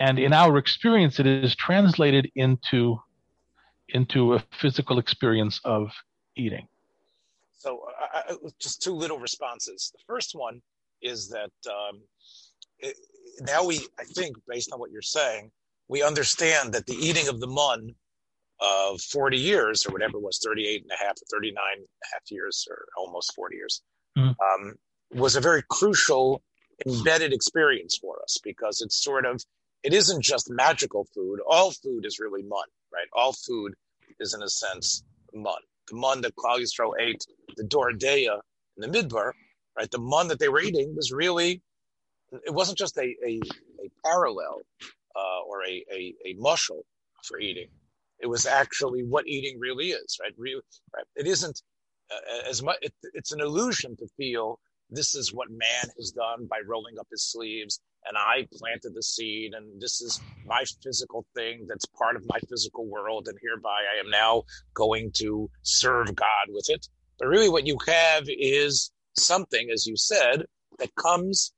[0.00, 2.98] And in our experience, it is translated into
[3.88, 5.90] into a physical experience of
[6.36, 6.66] eating?
[7.58, 7.88] So,
[8.58, 9.90] just two little responses.
[9.92, 10.60] The first one
[11.02, 12.02] is that um,
[12.78, 12.96] it,
[13.40, 15.50] now we, I think, based on what you're saying,
[15.88, 17.94] we understand that the eating of the mun
[18.60, 22.06] of 40 years or whatever it was 38 and a half or 39 and a
[22.14, 23.82] half years or almost 40 years
[24.16, 24.28] mm.
[24.28, 24.74] um,
[25.12, 26.42] was a very crucial
[26.86, 29.42] embedded experience for us because it's sort of
[29.82, 31.40] it isn't just magical food.
[31.46, 33.06] All food is really mun right?
[33.12, 33.74] All food
[34.20, 35.60] is in a sense mun.
[35.88, 37.24] The mun that Klal Yisrael ate
[37.56, 38.40] the Dor De'ah
[38.76, 39.32] in the Midbar
[39.76, 39.90] right?
[39.90, 41.60] The mun that they were eating was really
[42.46, 43.40] it wasn't just a, a,
[43.84, 44.62] a parallel
[45.16, 46.82] uh, or a, a, a mushal
[47.24, 47.68] for eating
[48.20, 50.32] it was actually what eating really is, right?
[50.38, 50.62] Really,
[50.94, 51.06] right?
[51.16, 51.62] It isn't
[52.12, 52.78] uh, as much.
[52.82, 57.08] It, it's an illusion to feel this is what man has done by rolling up
[57.12, 62.16] his sleeves, and I planted the seed, and this is my physical thing that's part
[62.16, 64.44] of my physical world, and hereby I am now
[64.74, 66.88] going to serve God with it.
[67.20, 70.46] But really, what you have is something, as you said,
[70.80, 71.53] that comes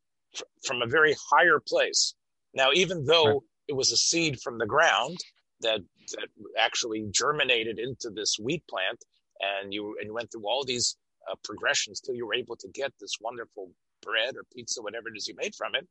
[0.64, 2.14] from a very higher place.
[2.54, 3.40] Now, even though right.
[3.68, 5.18] it was a seed from the ground,
[5.60, 5.80] that
[6.12, 9.02] that actually germinated into this wheat plant,
[9.40, 10.96] and you and you went through all these
[11.30, 13.70] uh, progressions till you were able to get this wonderful
[14.02, 15.86] bread or pizza, whatever it is you made from it.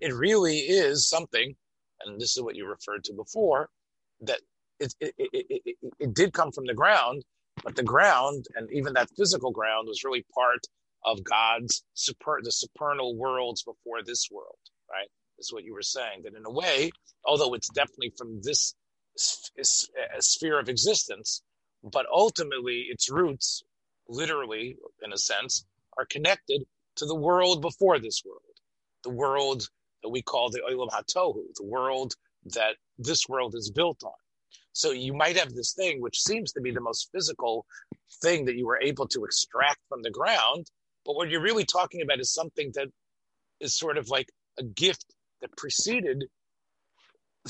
[0.00, 1.54] It really is something,
[2.04, 3.68] and this is what you referred to before,
[4.22, 4.40] that
[4.80, 7.24] it it, it, it, it did come from the ground,
[7.62, 10.60] but the ground and even that physical ground was really part
[11.04, 14.58] of God's super, the supernal worlds before this world,
[14.90, 15.08] right?
[15.38, 16.22] Is what you were saying.
[16.24, 16.90] That in a way,
[17.24, 18.74] although it's definitely from this
[19.56, 21.42] a uh, sphere of existence,
[21.82, 23.62] but ultimately its roots,
[24.08, 25.64] literally in a sense,
[25.96, 26.62] are connected
[26.96, 28.42] to the world before this world,
[29.02, 29.68] the world
[30.02, 32.14] that we call the Olam Hatohu, the world
[32.54, 34.12] that this world is built on.
[34.72, 37.66] So you might have this thing which seems to be the most physical
[38.22, 40.66] thing that you were able to extract from the ground,
[41.08, 42.88] but what you're really talking about is something that
[43.60, 45.06] is sort of like a gift
[45.40, 46.26] that preceded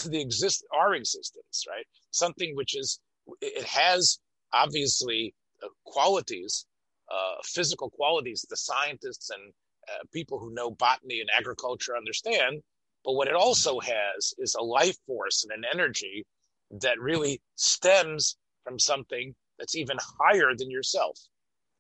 [0.04, 1.84] the exist our existence, right?
[2.12, 3.00] Something which is
[3.40, 4.20] it has
[4.52, 6.66] obviously uh, qualities,
[7.12, 8.46] uh, physical qualities.
[8.48, 9.52] The scientists and
[9.88, 12.62] uh, people who know botany and agriculture understand.
[13.04, 16.24] But what it also has is a life force and an energy
[16.80, 21.18] that really stems from something that's even higher than yourself,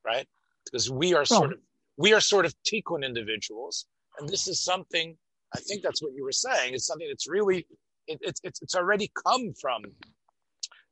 [0.04, 0.26] right?
[0.64, 1.52] Because we are sort oh.
[1.52, 1.60] of
[1.98, 3.86] we are sort of tikkun individuals,
[4.18, 5.16] and this is something.
[5.54, 6.74] I think that's what you were saying.
[6.74, 7.66] It's something that's really
[8.08, 9.84] it, it, it's, it's already come from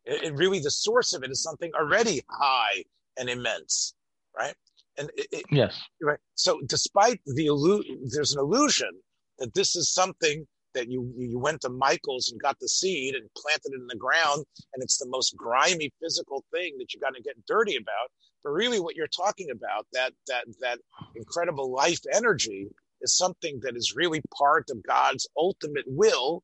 [0.05, 2.85] it, it, really the source of it is something already high
[3.19, 3.95] and immense
[4.39, 4.55] right
[4.99, 5.11] and
[5.51, 8.91] yes right so despite the illusion there's an illusion
[9.39, 13.29] that this is something that you you went to michael's and got the seed and
[13.37, 17.15] planted it in the ground and it's the most grimy physical thing that you're going
[17.15, 18.11] to get dirty about
[18.45, 20.79] but really what you're talking about that that that
[21.15, 22.67] incredible life energy
[23.03, 26.43] is something that is really part of god's ultimate will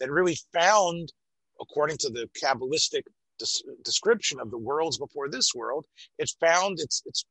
[0.00, 1.12] that really found,
[1.60, 3.02] according to the Kabbalistic
[3.38, 5.84] des- description of the worlds before this world,
[6.18, 7.24] it found its its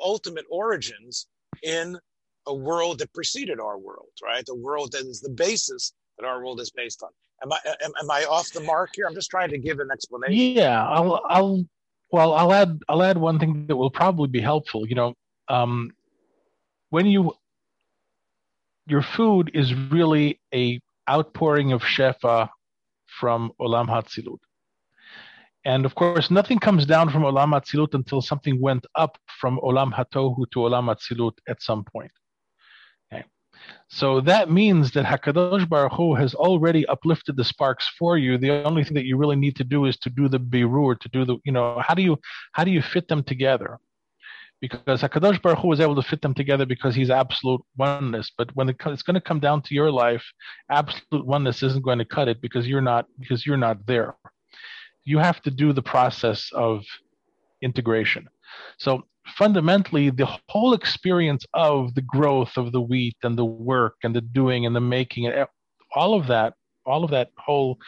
[0.00, 1.26] ultimate origins
[1.62, 1.98] in
[2.46, 4.44] a world that preceded our world, right?
[4.46, 7.10] The world that is the basis that our world is based on.
[7.42, 9.06] Am I am, am I off the mark here?
[9.06, 10.56] I'm just trying to give an explanation.
[10.56, 11.64] Yeah, I'll I'll
[12.12, 14.86] well I'll add I'll add one thing that will probably be helpful.
[14.86, 15.14] You know,
[15.48, 15.90] um,
[16.90, 17.32] when you
[18.86, 22.48] your food is really a outpouring of Shefa
[23.06, 24.38] from Olam Hatzilut.
[25.64, 29.92] And of course, nothing comes down from Olam Hatzilut until something went up from Olam
[29.92, 32.10] Hatohu to Olam Hatzilut at some point.
[33.88, 38.38] So that means that Hakadosh Baruch Hu has already uplifted the sparks for you.
[38.38, 41.08] The only thing that you really need to do is to do the birur, to
[41.08, 42.18] do the, you know, how do you
[42.52, 43.78] how do you fit them together?
[44.62, 48.30] because Hakadosh Baruch Hu was able to fit them together because He's absolute oneness.
[48.38, 50.24] But when it, it's going to come down to your life,
[50.70, 54.14] absolute oneness isn't going to cut it because you're not because you're not there.
[55.04, 56.84] You have to do the process of
[57.60, 58.28] integration.
[58.78, 59.02] So
[59.36, 64.20] fundamentally, the whole experience of the growth of the wheat and the work and the
[64.20, 65.46] doing and the making and
[65.94, 66.54] all of that,
[66.86, 67.78] all of that whole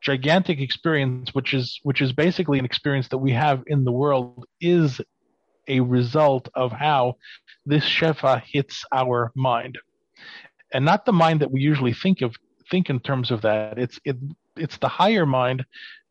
[0.00, 4.44] gigantic experience, which is which is basically an experience that we have in the world,
[4.60, 5.00] is
[5.68, 7.16] a result of how
[7.64, 9.78] this shefa hits our mind,
[10.72, 12.34] and not the mind that we usually think of
[12.70, 13.78] think in terms of that.
[13.78, 14.16] It's it
[14.56, 15.64] it's the higher mind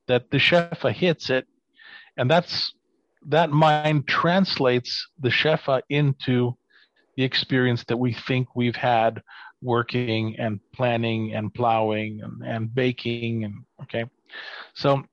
[0.07, 1.45] that the shefa hits it,
[2.17, 2.73] and that's
[3.27, 6.57] that mind translates the shefa into
[7.17, 9.21] the experience that we think we've had
[9.61, 14.05] working and planning and plowing and, and baking and okay?
[14.73, 15.03] So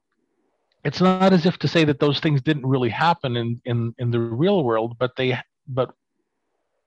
[0.85, 4.11] it's not as if to say that those things didn't really happen in in in
[4.11, 5.91] the real world, but they but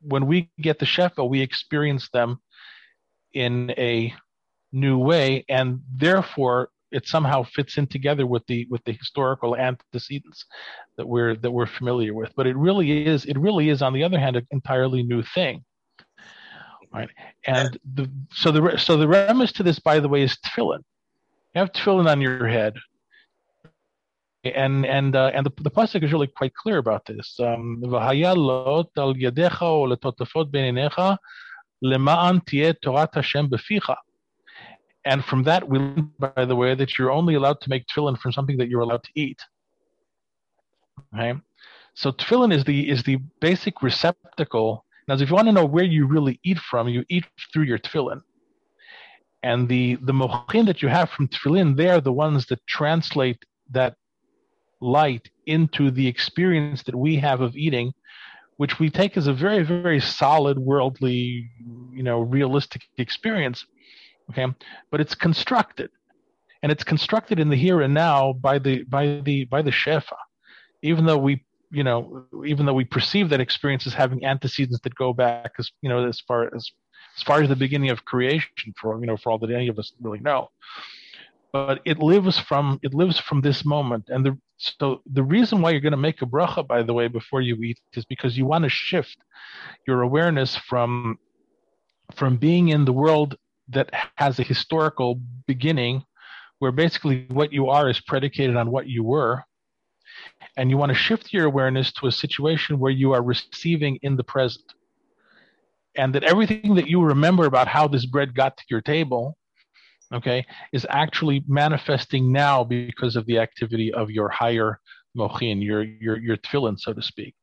[0.01, 2.39] when we get the shefa, we experience them
[3.33, 4.13] in a
[4.71, 10.45] new way, and therefore it somehow fits in together with the with the historical antecedents
[10.97, 12.31] that we're that we're familiar with.
[12.35, 15.63] But it really is it really is on the other hand an entirely new thing,
[16.93, 17.09] right?
[17.45, 20.83] And the so the so the premise to this, by the way, is tefillin.
[21.55, 22.75] You have tefillin on your head,
[24.43, 27.39] and and uh, and the, the pasuk is really quite clear about this.
[27.39, 27.81] Um,
[35.05, 38.19] and from that, we learn, by the way, that you're only allowed to make tefillin
[38.19, 39.39] from something that you're allowed to eat.
[41.13, 41.33] Okay,
[41.95, 44.85] so tefillin is the is the basic receptacle.
[45.07, 47.79] Now, if you want to know where you really eat from, you eat through your
[47.79, 48.21] tefillin.
[49.43, 53.43] And the the mochin that you have from tefillin, they are the ones that translate
[53.71, 53.95] that
[54.81, 57.93] light into the experience that we have of eating,
[58.57, 61.49] which we take as a very very solid worldly,
[61.91, 63.65] you know, realistic experience
[64.29, 64.47] okay?
[64.89, 65.89] But it's constructed.
[66.63, 70.17] And it's constructed in the here and now by the by the by the shefa.
[70.83, 74.93] Even though we you know even though we perceive that experience as having antecedents that
[74.95, 76.69] go back as you know as far as
[77.17, 79.79] as far as the beginning of creation for you know for all that any of
[79.79, 80.49] us really know.
[81.51, 84.05] But it lives from it lives from this moment.
[84.09, 87.07] And the so the reason why you're going to make a bracha by the way
[87.07, 89.17] before you eat is because you want to shift
[89.87, 91.17] your awareness from
[92.15, 93.35] from being in the world
[93.69, 96.03] that has a historical beginning
[96.59, 99.43] where basically what you are is predicated on what you were.
[100.57, 104.15] And you want to shift your awareness to a situation where you are receiving in
[104.15, 104.65] the present.
[105.95, 109.37] And that everything that you remember about how this bread got to your table
[110.13, 114.79] okay is actually manifesting now because of the activity of your higher
[115.17, 117.33] mochin your your your tefillin so to speak.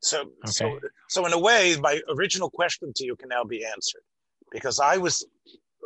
[0.00, 0.30] So okay.
[0.46, 4.02] so so in a way my original question to you can now be answered
[4.54, 5.26] because I was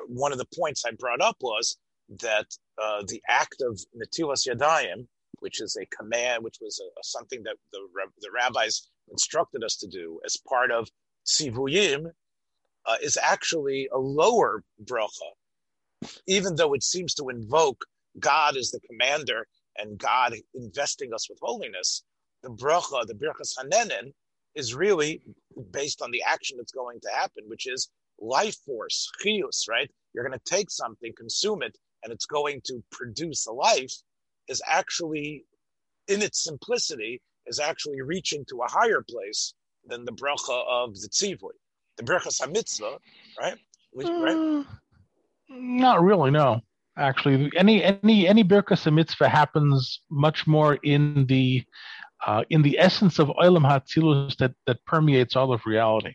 [0.06, 1.78] one of the points I brought up was
[2.20, 2.46] that
[2.80, 5.06] uh, the act of netilas yadayim,
[5.40, 7.80] which is a command, which was a, something that the
[8.20, 10.88] the rabbis instructed us to do as part of
[11.26, 12.12] sivuyim,
[12.86, 15.30] uh, is actually a lower bracha,
[16.26, 17.84] even though it seems to invoke
[18.20, 22.02] God as the commander and God investing us with holiness.
[22.42, 24.12] The bracha, the birchas hanehenin,
[24.54, 25.22] is really
[25.70, 27.88] based on the action that's going to happen, which is
[28.20, 29.90] life force, chius, right?
[30.14, 33.92] You're going to take something, consume it, and it's going to produce a life,
[34.48, 35.44] is actually,
[36.08, 39.54] in its simplicity, is actually reaching to a higher place
[39.86, 41.56] than the bracha of the tzivui.
[41.96, 42.98] The bracha hamitzvah,
[43.40, 43.56] right?
[43.92, 44.36] Which, right?
[44.36, 44.66] Mm,
[45.50, 46.60] not really, no.
[46.96, 51.64] Actually, any any any birkas mitzvah happens much more in the
[52.26, 56.12] uh, in the essence of olam ha'atzilus that that permeates all of reality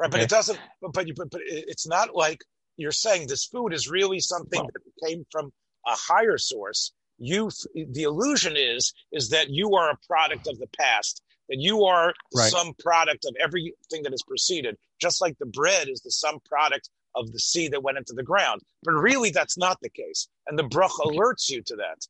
[0.00, 0.10] right?
[0.10, 0.58] But it doesn't.
[0.80, 2.40] But but, you, but but it's not like
[2.76, 5.52] you're saying this food is really something well, that came from
[5.86, 6.92] a higher source.
[7.18, 11.22] You, the illusion is is that you are a product of the past.
[11.50, 12.50] That you are right.
[12.50, 16.88] some product of everything that has preceded, just like the bread is the some product
[17.16, 18.62] of the seed that went into the ground.
[18.84, 22.06] But really, that's not the case, and the bruch alerts you to that,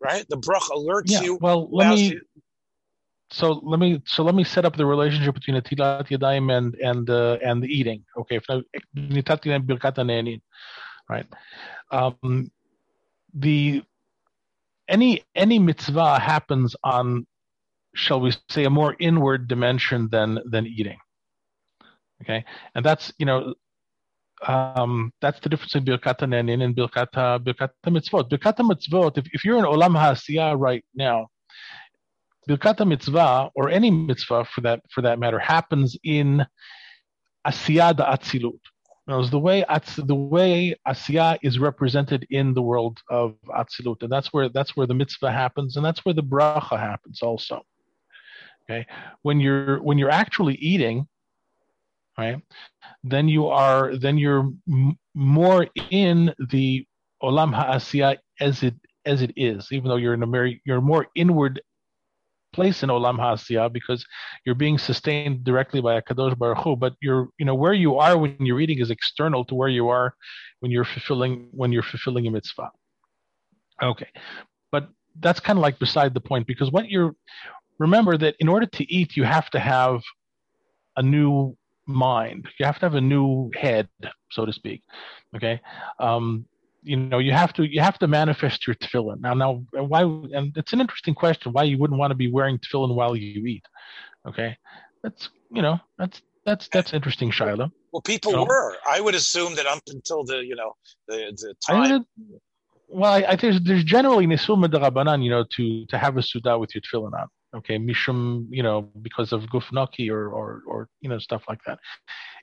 [0.00, 0.26] right?
[0.28, 1.38] The bruch alerts yeah, you.
[1.40, 2.02] Well, let me.
[2.02, 2.20] You,
[3.32, 6.74] so let me so let me set up the relationship between the tilat yadayim and
[6.76, 8.04] and uh, and the eating.
[8.16, 8.40] Okay,
[11.08, 11.26] right?
[11.92, 12.50] Um,
[13.34, 13.82] the
[14.88, 17.26] any any mitzvah happens on,
[17.94, 20.98] shall we say, a more inward dimension than than eating.
[22.22, 23.54] Okay, and that's you know.
[24.46, 28.30] Um, that's the difference in Birkat Nenin and Birkat Birkat Mitzvot.
[28.30, 31.26] Birkat Mitzvot, if, if you're in Olam HaAsiyah right now,
[32.50, 36.44] Birkat mitzvah, or any mitzvah for that for that matter, happens in
[37.46, 38.58] Asiyah Atzilut.
[39.06, 39.64] Knows the way
[39.98, 44.86] the way Asiyah is represented in the world of Atzilut, and that's where that's where
[44.86, 47.62] the mitzvah happens, and that's where the bracha happens also.
[48.64, 48.84] Okay,
[49.22, 51.06] when you're when you're actually eating,
[52.18, 52.42] right,
[53.04, 56.84] then you are then you're m- more in the
[57.22, 58.74] olam ha'asiyah as it
[59.06, 61.60] as it is, even though you're in a very you're more inward
[62.52, 64.04] place in Olam HaAsiyah because
[64.44, 67.98] you're being sustained directly by a Kadosh Baruch Hu, but you're, you know, where you
[67.98, 70.14] are when you're eating is external to where you are
[70.60, 72.70] when you're fulfilling when you're fulfilling a mitzvah.
[73.82, 74.08] Okay,
[74.70, 74.88] but
[75.20, 77.14] that's kind of like beside the point because what you're
[77.78, 80.02] remember that in order to eat, you have to have
[80.96, 82.46] a new mind.
[82.58, 83.88] You have to have a new head,
[84.30, 84.82] so to speak.
[85.34, 85.60] Okay.
[85.98, 86.46] Um,
[86.82, 89.20] you know you have to you have to manifest your tefillin.
[89.20, 92.58] Now now why and it's an interesting question why you wouldn't want to be wearing
[92.58, 93.64] tefillin while you eat
[94.26, 94.56] okay?
[95.02, 97.70] That's you know that's that's that's interesting shiloh.
[97.92, 98.76] Well people were.
[98.88, 100.74] I would assume that up until the you know
[101.08, 102.04] the the time.
[102.88, 106.58] well i, I think there's generally nisul rabbanan you know to to have a suda
[106.58, 107.78] with your tefillin on okay?
[107.78, 111.78] Mishum you know because of gufnaki or or or you know stuff like that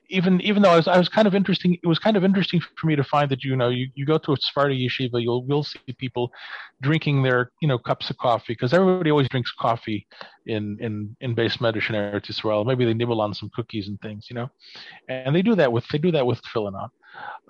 [0.08, 2.60] even even though I was I was kind of interesting it was kind of interesting
[2.76, 5.44] for me to find that you know you, you go to a Sephardi yeshiva you'll
[5.44, 6.32] will see people
[6.80, 10.06] drinking their you know cups of coffee because everybody always drinks coffee
[10.46, 14.00] in in in beis medrash and Eretz Israel maybe they nibble on some cookies and
[14.00, 14.50] things you know
[15.08, 16.88] and they do that with they do that with tefillin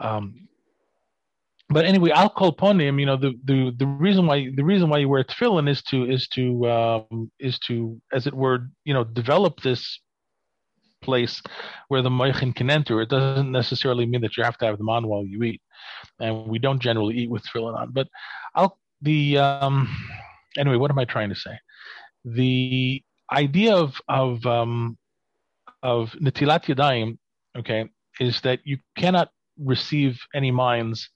[0.00, 0.48] um,
[1.70, 2.98] but anyway, I'll call upon him.
[2.98, 6.04] You know, the, the, the reason why the reason why you wear tefillin is to
[6.10, 10.00] is to um, is to as it were, you know, develop this
[11.00, 11.42] place
[11.88, 13.00] where the moichin can enter.
[13.00, 15.62] It doesn't necessarily mean that you have to have them on while you eat,
[16.20, 17.92] and we don't generally eat with tefillin on.
[17.92, 18.08] But
[18.54, 19.88] I'll the um,
[20.56, 20.76] anyway.
[20.76, 21.58] What am I trying to say?
[22.24, 24.98] The idea of of um,
[25.82, 27.18] of netilat yadayim,
[27.56, 27.88] okay,
[28.20, 31.08] is that you cannot receive any minds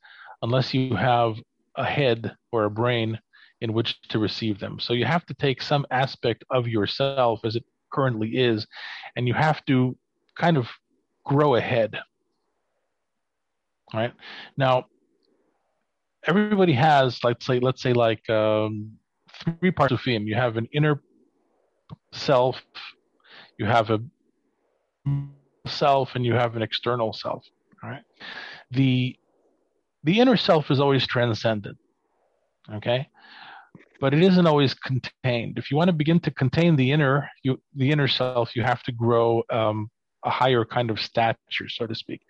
[0.43, 1.37] unless you have
[1.77, 3.19] a head or a brain
[3.61, 4.79] in which to receive them.
[4.81, 8.67] So you have to take some aspect of yourself as it currently is,
[9.17, 9.97] and you have to
[10.37, 10.69] kind of
[11.25, 11.99] grow ahead.
[13.95, 14.13] Right
[14.57, 14.87] now,
[16.27, 18.93] everybody has, let's say, let's say, like um,
[19.61, 20.27] three parts of him.
[20.27, 21.03] You have an inner
[22.13, 22.61] self,
[23.59, 24.01] you have a
[25.67, 27.45] self, and you have an external self.
[27.83, 28.05] All right.
[28.71, 29.17] The
[30.05, 31.77] the inner self is always transcendent.
[32.75, 33.09] Okay.
[34.03, 35.59] But it isn't always contained.
[35.59, 38.83] If you want to begin to contain the inner, you, the inner self, you have
[38.83, 39.89] to grow um,
[40.25, 42.21] a higher kind of stature, so to speak.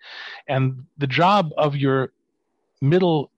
[0.47, 2.11] And the job of your
[2.79, 3.31] middle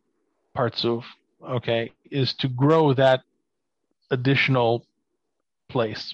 [0.54, 1.06] parts of,
[1.50, 3.22] okay, is to grow that
[4.12, 4.86] additional
[5.70, 6.14] place.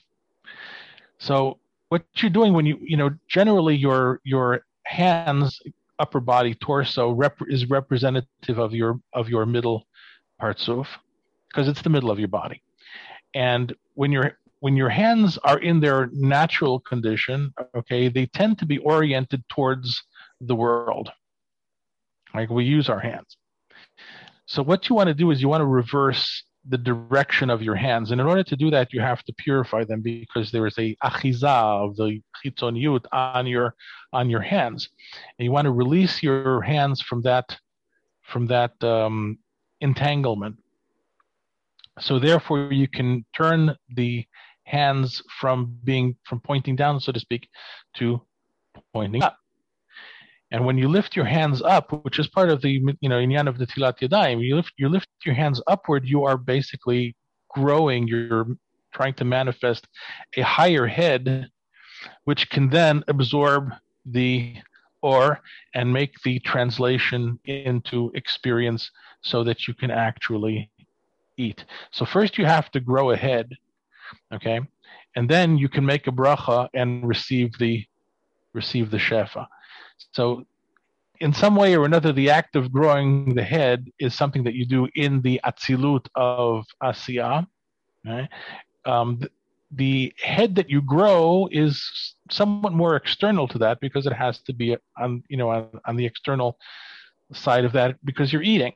[1.17, 1.57] So
[1.89, 5.59] what you're doing when you, you know, generally your your hands
[5.97, 9.88] upper body torso rep- is representative of your of your middle
[10.39, 10.86] partsuf
[11.52, 12.62] because it's the middle of your body
[13.34, 18.66] and when your when your hands are in their natural condition okay they tend to
[18.66, 20.04] be oriented towards
[20.41, 21.12] the world
[22.34, 23.38] like we use our hands
[24.45, 27.76] so what you want to do is you want to reverse the direction of your
[27.76, 28.12] hands.
[28.12, 30.95] And in order to do that, you have to purify them because there is a
[31.04, 33.76] achiza of the chitzoniyut on your
[34.14, 34.89] on your hands,
[35.38, 37.58] and you want to release your hands from that
[38.22, 39.39] from that um,
[39.80, 40.58] entanglement.
[42.00, 44.26] So therefore, you can turn the
[44.64, 47.48] hands from being from pointing down, so to speak,
[47.98, 48.22] to
[48.94, 49.38] pointing up.
[50.52, 53.48] And when you lift your hands up, which is part of the you know inyan
[53.48, 57.16] of the tilat yadayim, you lift you lift your hands upward, you are basically
[57.50, 58.08] growing.
[58.08, 58.48] You're
[58.94, 59.88] trying to manifest
[60.38, 61.48] a higher head,
[62.24, 63.72] which can then absorb
[64.06, 64.56] the
[65.02, 65.39] or
[65.74, 70.70] and make the translation into experience so that you can actually
[71.48, 71.66] eat.
[71.92, 73.48] So first you have to grow a head,
[74.34, 74.60] okay,
[75.16, 77.86] and then you can make a bracha and receive the
[78.54, 79.48] receive the shefa.
[80.14, 80.46] So,
[81.20, 84.66] in some way or another, the act of growing the head is something that you
[84.66, 87.46] do in the atzilut of asiya.
[88.06, 88.28] Right?
[88.86, 89.30] Um, the,
[89.74, 94.54] the head that you grow is somewhat more external to that because it has to
[94.54, 96.58] be on you know on, on the external
[97.34, 98.74] side of that because you're eating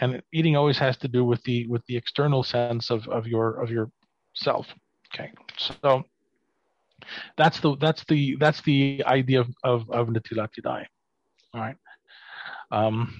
[0.00, 3.62] and eating always has to do with the with the external sense of of your
[3.62, 3.90] of your
[4.34, 4.66] self
[5.12, 6.04] okay so
[7.36, 10.84] that's the that's the that's the idea of of, of Natilat Yadai.
[11.54, 11.76] All right.
[12.70, 13.14] Um,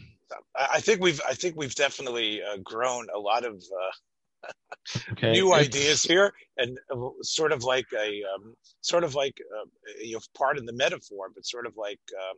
[0.57, 4.51] I think we've I think we've definitely uh, grown a lot of uh,
[5.13, 5.33] okay.
[5.33, 9.67] new it's, ideas here, and uh, sort of like a um, sort of like uh,
[10.03, 12.37] you know part in the metaphor, but sort of like um,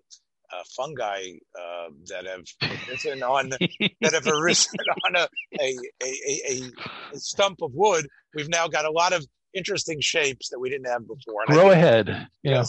[0.53, 2.44] uh, fungi uh, that have
[2.88, 5.28] arisen on that have arisen on a
[5.61, 6.62] a, a,
[7.12, 8.07] a, stump of wood.
[8.34, 9.24] We've now got a lot of
[9.55, 11.42] interesting shapes that we didn't have before.
[11.47, 12.28] And Grow ahead.
[12.42, 12.64] Yeah.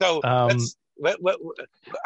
[0.00, 0.58] So um,
[0.98, 1.36] let, let,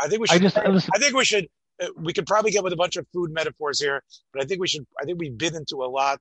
[0.01, 0.37] I think we should.
[0.37, 1.49] I, just, I, think we should.
[1.81, 4.03] Uh, we could probably get with a bunch of food metaphors here,
[4.33, 4.87] but I think we should.
[5.01, 6.19] I think we've been into a lot.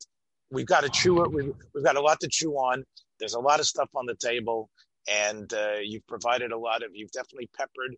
[0.51, 1.31] We've got to chew it.
[1.31, 2.83] We've, we've got a lot to chew on.
[3.19, 4.69] There's a lot of stuff on the table,
[5.09, 6.91] and uh, you've provided a lot of.
[6.93, 7.95] You've definitely peppered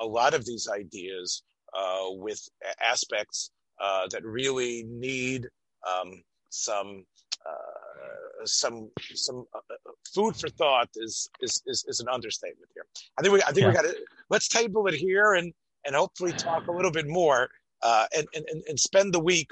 [0.00, 1.42] a lot of these ideas
[1.76, 2.40] uh, with
[2.80, 3.50] aspects
[3.80, 5.46] uh, that really need
[5.86, 7.04] um, some
[7.46, 12.86] uh, some some uh, uh, food for thought is, is is is an understatement here.
[13.18, 13.68] I think we I think yeah.
[13.68, 13.96] we got to
[14.30, 15.52] let's table it here and
[15.84, 17.48] and hopefully talk a little bit more
[17.82, 19.50] uh, and, and and spend the week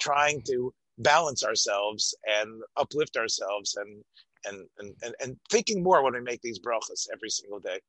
[0.00, 4.02] trying to balance ourselves and uplift ourselves and
[4.46, 7.80] and and and, and thinking more when we make these brachas every single day.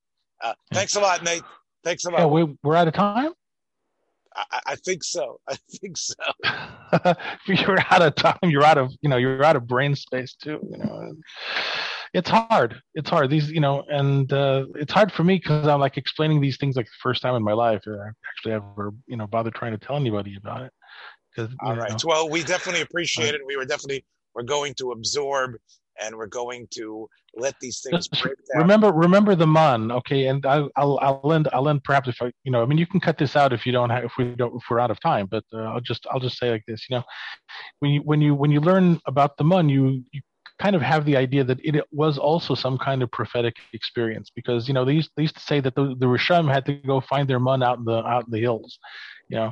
[0.43, 1.43] Uh, thanks a lot, Nate.
[1.85, 2.19] Thanks a lot.
[2.19, 3.31] Yeah, we, we're out of time.
[4.35, 5.39] I, I think so.
[5.47, 6.15] I think so.
[7.47, 8.37] you're out of time.
[8.43, 9.17] You're out of you know.
[9.17, 10.59] You're out of brain space too.
[10.69, 11.15] You know,
[12.13, 12.75] it's hard.
[12.95, 13.29] It's hard.
[13.29, 16.75] These you know, and uh, it's hard for me because I'm like explaining these things
[16.75, 17.83] like the first time in my life.
[17.87, 21.49] I actually ever you know bother trying to tell anybody about it.
[21.61, 21.91] All right.
[21.91, 21.97] Know.
[22.03, 23.41] Well, we definitely appreciate it.
[23.45, 25.55] We were definitely we're going to absorb
[26.01, 28.61] and we're going to let these things break down.
[28.61, 30.27] Remember, remember the mun, okay?
[30.27, 32.87] And I, will I'll end, I'll end perhaps if I, you know, I mean, you
[32.87, 34.99] can cut this out if you don't have, if we don't, if we're out of
[34.99, 35.27] time.
[35.27, 37.03] But uh, I'll just, I'll just say like this, you know,
[37.79, 40.21] when you, when you, when you learn about the mun, you, you
[40.59, 44.69] kind of have the idea that it was also some kind of prophetic experience because
[44.69, 47.01] you know they used, they used to say that the, the Risham had to go
[47.01, 48.79] find their mun out in the out in the hills,
[49.29, 49.51] you know.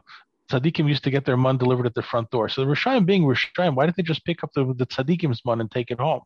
[0.51, 2.49] Tzaddikim used to get their mun delivered at the front door.
[2.49, 5.61] So the Rishayim being Rishayim, why didn't they just pick up the, the Tzaddikim's mun
[5.61, 6.21] and take it home?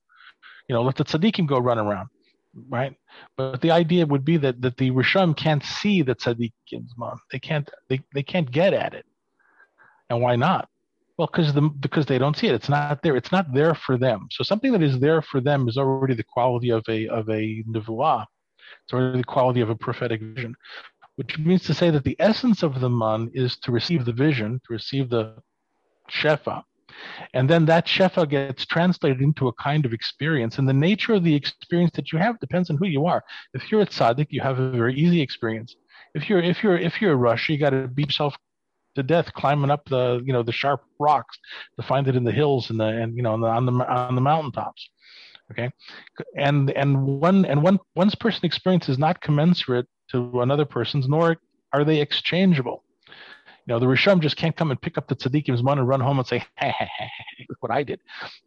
[0.68, 2.10] You know, let the tzaddikim go run around,
[2.70, 2.94] right?
[3.38, 7.18] But the idea would be that that the rishon can't see the tzaddikim's man.
[7.32, 9.06] They can't they, they can't get at it.
[10.10, 10.70] And why not?
[11.18, 12.54] Well, because the because they don't see it.
[12.54, 13.16] It's not there.
[13.16, 14.28] It's not there for them.
[14.32, 17.64] So something that is there for them is already the quality of a of a
[17.64, 18.26] nevuah.
[18.84, 20.56] It's already the quality of a prophetic vision,
[21.16, 24.62] which means to say that the essence of the man is to receive the vision,
[24.68, 25.36] to receive the
[26.12, 26.64] shefa,
[27.34, 30.58] and then that shefa gets translated into a kind of experience.
[30.58, 33.24] And the nature of the experience that you have depends on who you are.
[33.54, 35.76] If you're a tzaddik, you have a very easy experience.
[36.16, 38.36] If you're if you're if you're a rush, you got to beat yourself
[38.98, 41.38] to death climbing up the you know the sharp rocks
[41.80, 43.72] to find it in the hills and the and you know on the on the,
[43.72, 44.90] on the mountaintops
[45.52, 45.70] okay
[46.36, 51.38] and and one and one one's person experience is not commensurate to another person's nor
[51.74, 52.84] are they exchangeable
[53.68, 56.00] you know, the Rishon just can't come and pick up the tzaddikim's money and run
[56.00, 58.00] home and say, hey, hey, hey, look what I did.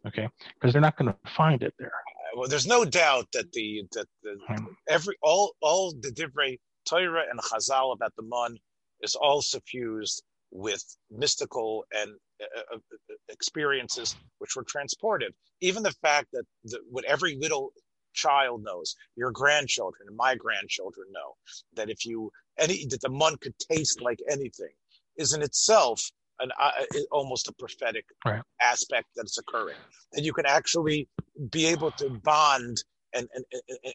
[0.07, 0.27] Okay.
[0.55, 1.91] Because they're not going to find it there.
[2.35, 4.65] Well, there's no doubt that the, that the, hmm.
[4.89, 6.59] every, all, all the different
[6.89, 8.57] Torah and Chazal about the Mun
[9.01, 12.11] is all suffused with mystical and
[12.41, 15.33] uh, uh, uh, experiences which were transported.
[15.61, 17.73] Even the fact that the, what every little
[18.13, 21.35] child knows, your grandchildren and my grandchildren know,
[21.75, 24.71] that if you any that the mun could taste like anything,
[25.17, 26.01] is in itself
[26.39, 26.71] an uh,
[27.11, 28.41] almost a prophetic right.
[28.61, 29.77] aspect that's occurring,
[30.13, 31.07] That you can actually
[31.51, 32.83] be able to bond
[33.13, 33.45] and and,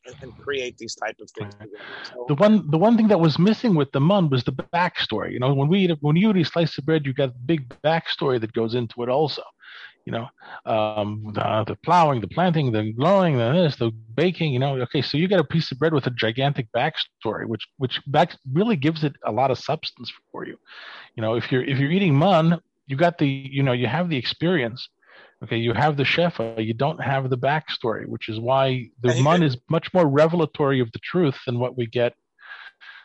[0.06, 1.54] and, and create these type of things.
[1.58, 1.68] Right.
[2.02, 5.32] So, the one the one thing that was missing with the mun was the backstory.
[5.32, 7.68] You know, when we eat, when you eat a slice of bread, you got big
[7.82, 9.42] backstory that goes into it also
[10.06, 10.28] you know,
[10.72, 14.80] um, the, the, plowing, the planting, the growing, the this, the baking, you know.
[14.82, 18.36] Okay, so you get a piece of bread with a gigantic backstory, which which back
[18.52, 20.56] really gives it a lot of substance for you.
[21.16, 24.08] You know, if you're if you're eating mun, you got the you know you have
[24.08, 24.88] the experience.
[25.44, 29.42] Okay, you have the shefa, you don't have the backstory, which is why the mun
[29.42, 32.14] is much more revelatory of the truth than what we get.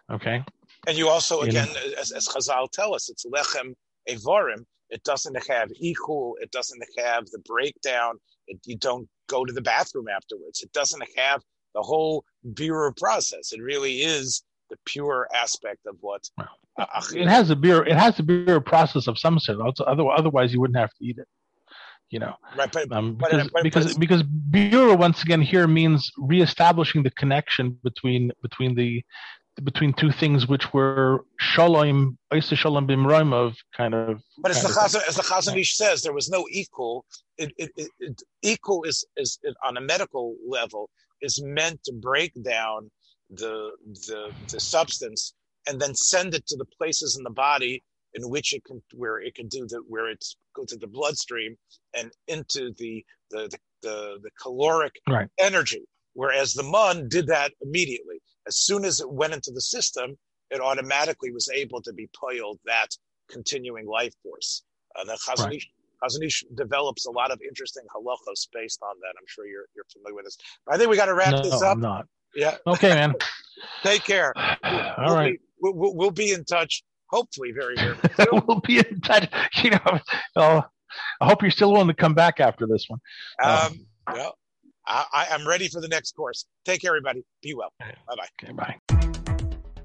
[0.09, 0.41] Okay.
[0.87, 1.67] And you also, again,
[1.99, 3.75] as, as Chazal tell us, it's lechem
[4.09, 6.35] abirim, it doesn't have equal.
[6.41, 8.19] It doesn't have the breakdown.
[8.47, 10.61] It, you don't go to the bathroom afterwards.
[10.61, 11.41] It doesn't have
[11.73, 13.53] the whole beer process.
[13.53, 16.29] It really is the pure aspect of what.
[17.13, 17.83] it has a beer.
[17.83, 19.79] It has a beer process of some sort.
[19.79, 21.27] Otherwise, you wouldn't have to eat it.
[22.09, 22.69] You know, right?
[22.69, 27.77] But, um, because but, but, because because beer once again here means reestablishing the connection
[27.85, 29.01] between between the
[29.63, 34.21] between two things which were shalom, Isa shalom bimroim of kind of.
[34.39, 37.05] But as the, Chazon, as the Chazon Ish says, there was no equal.
[37.37, 40.89] It, it, it, equal is, is on a medical level
[41.21, 42.89] is meant to break down
[43.29, 43.71] the,
[44.07, 45.33] the the substance
[45.67, 47.81] and then send it to the places in the body
[48.13, 51.55] in which it can where it can do the where it's go to the bloodstream
[51.95, 55.29] and into the the the, the, the caloric right.
[55.39, 55.83] energy.
[56.13, 58.17] Whereas the mun did that immediately
[58.51, 60.17] as soon as it went into the system,
[60.49, 62.89] it automatically was able to be poiled that
[63.29, 64.63] continuing life force.
[64.99, 66.57] Uh, the Chazon Ish, right.
[66.57, 69.13] develops a lot of interesting halachos based on that.
[69.17, 70.37] I'm sure you're you're familiar with this.
[70.65, 71.75] But I think we got to wrap no, this up.
[71.75, 72.07] I'm not.
[72.35, 72.57] Yeah.
[72.67, 73.13] Okay, man.
[73.83, 74.33] Take care.
[74.63, 75.33] All we'll right.
[75.33, 76.83] Be, we'll, we'll, be in touch.
[77.09, 77.95] Hopefully, very very.
[78.47, 79.29] we'll be in touch.
[79.63, 79.99] You know,
[80.35, 80.61] uh,
[81.21, 82.99] I hope you're still willing to come back after this one.
[83.41, 84.37] Um, um well,
[84.91, 86.45] I, am ready for the next course.
[86.65, 87.23] Take care, everybody.
[87.41, 87.71] Be well.
[87.79, 88.27] Bye bye.
[88.43, 88.75] Okay, bye.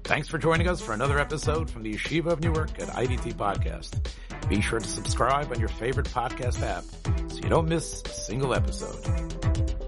[0.03, 4.09] Thanks for joining us for another episode from the Yeshiva of Newark at IDT Podcast.
[4.47, 6.83] Be sure to subscribe on your favorite podcast app
[7.29, 9.86] so you don't miss a single episode.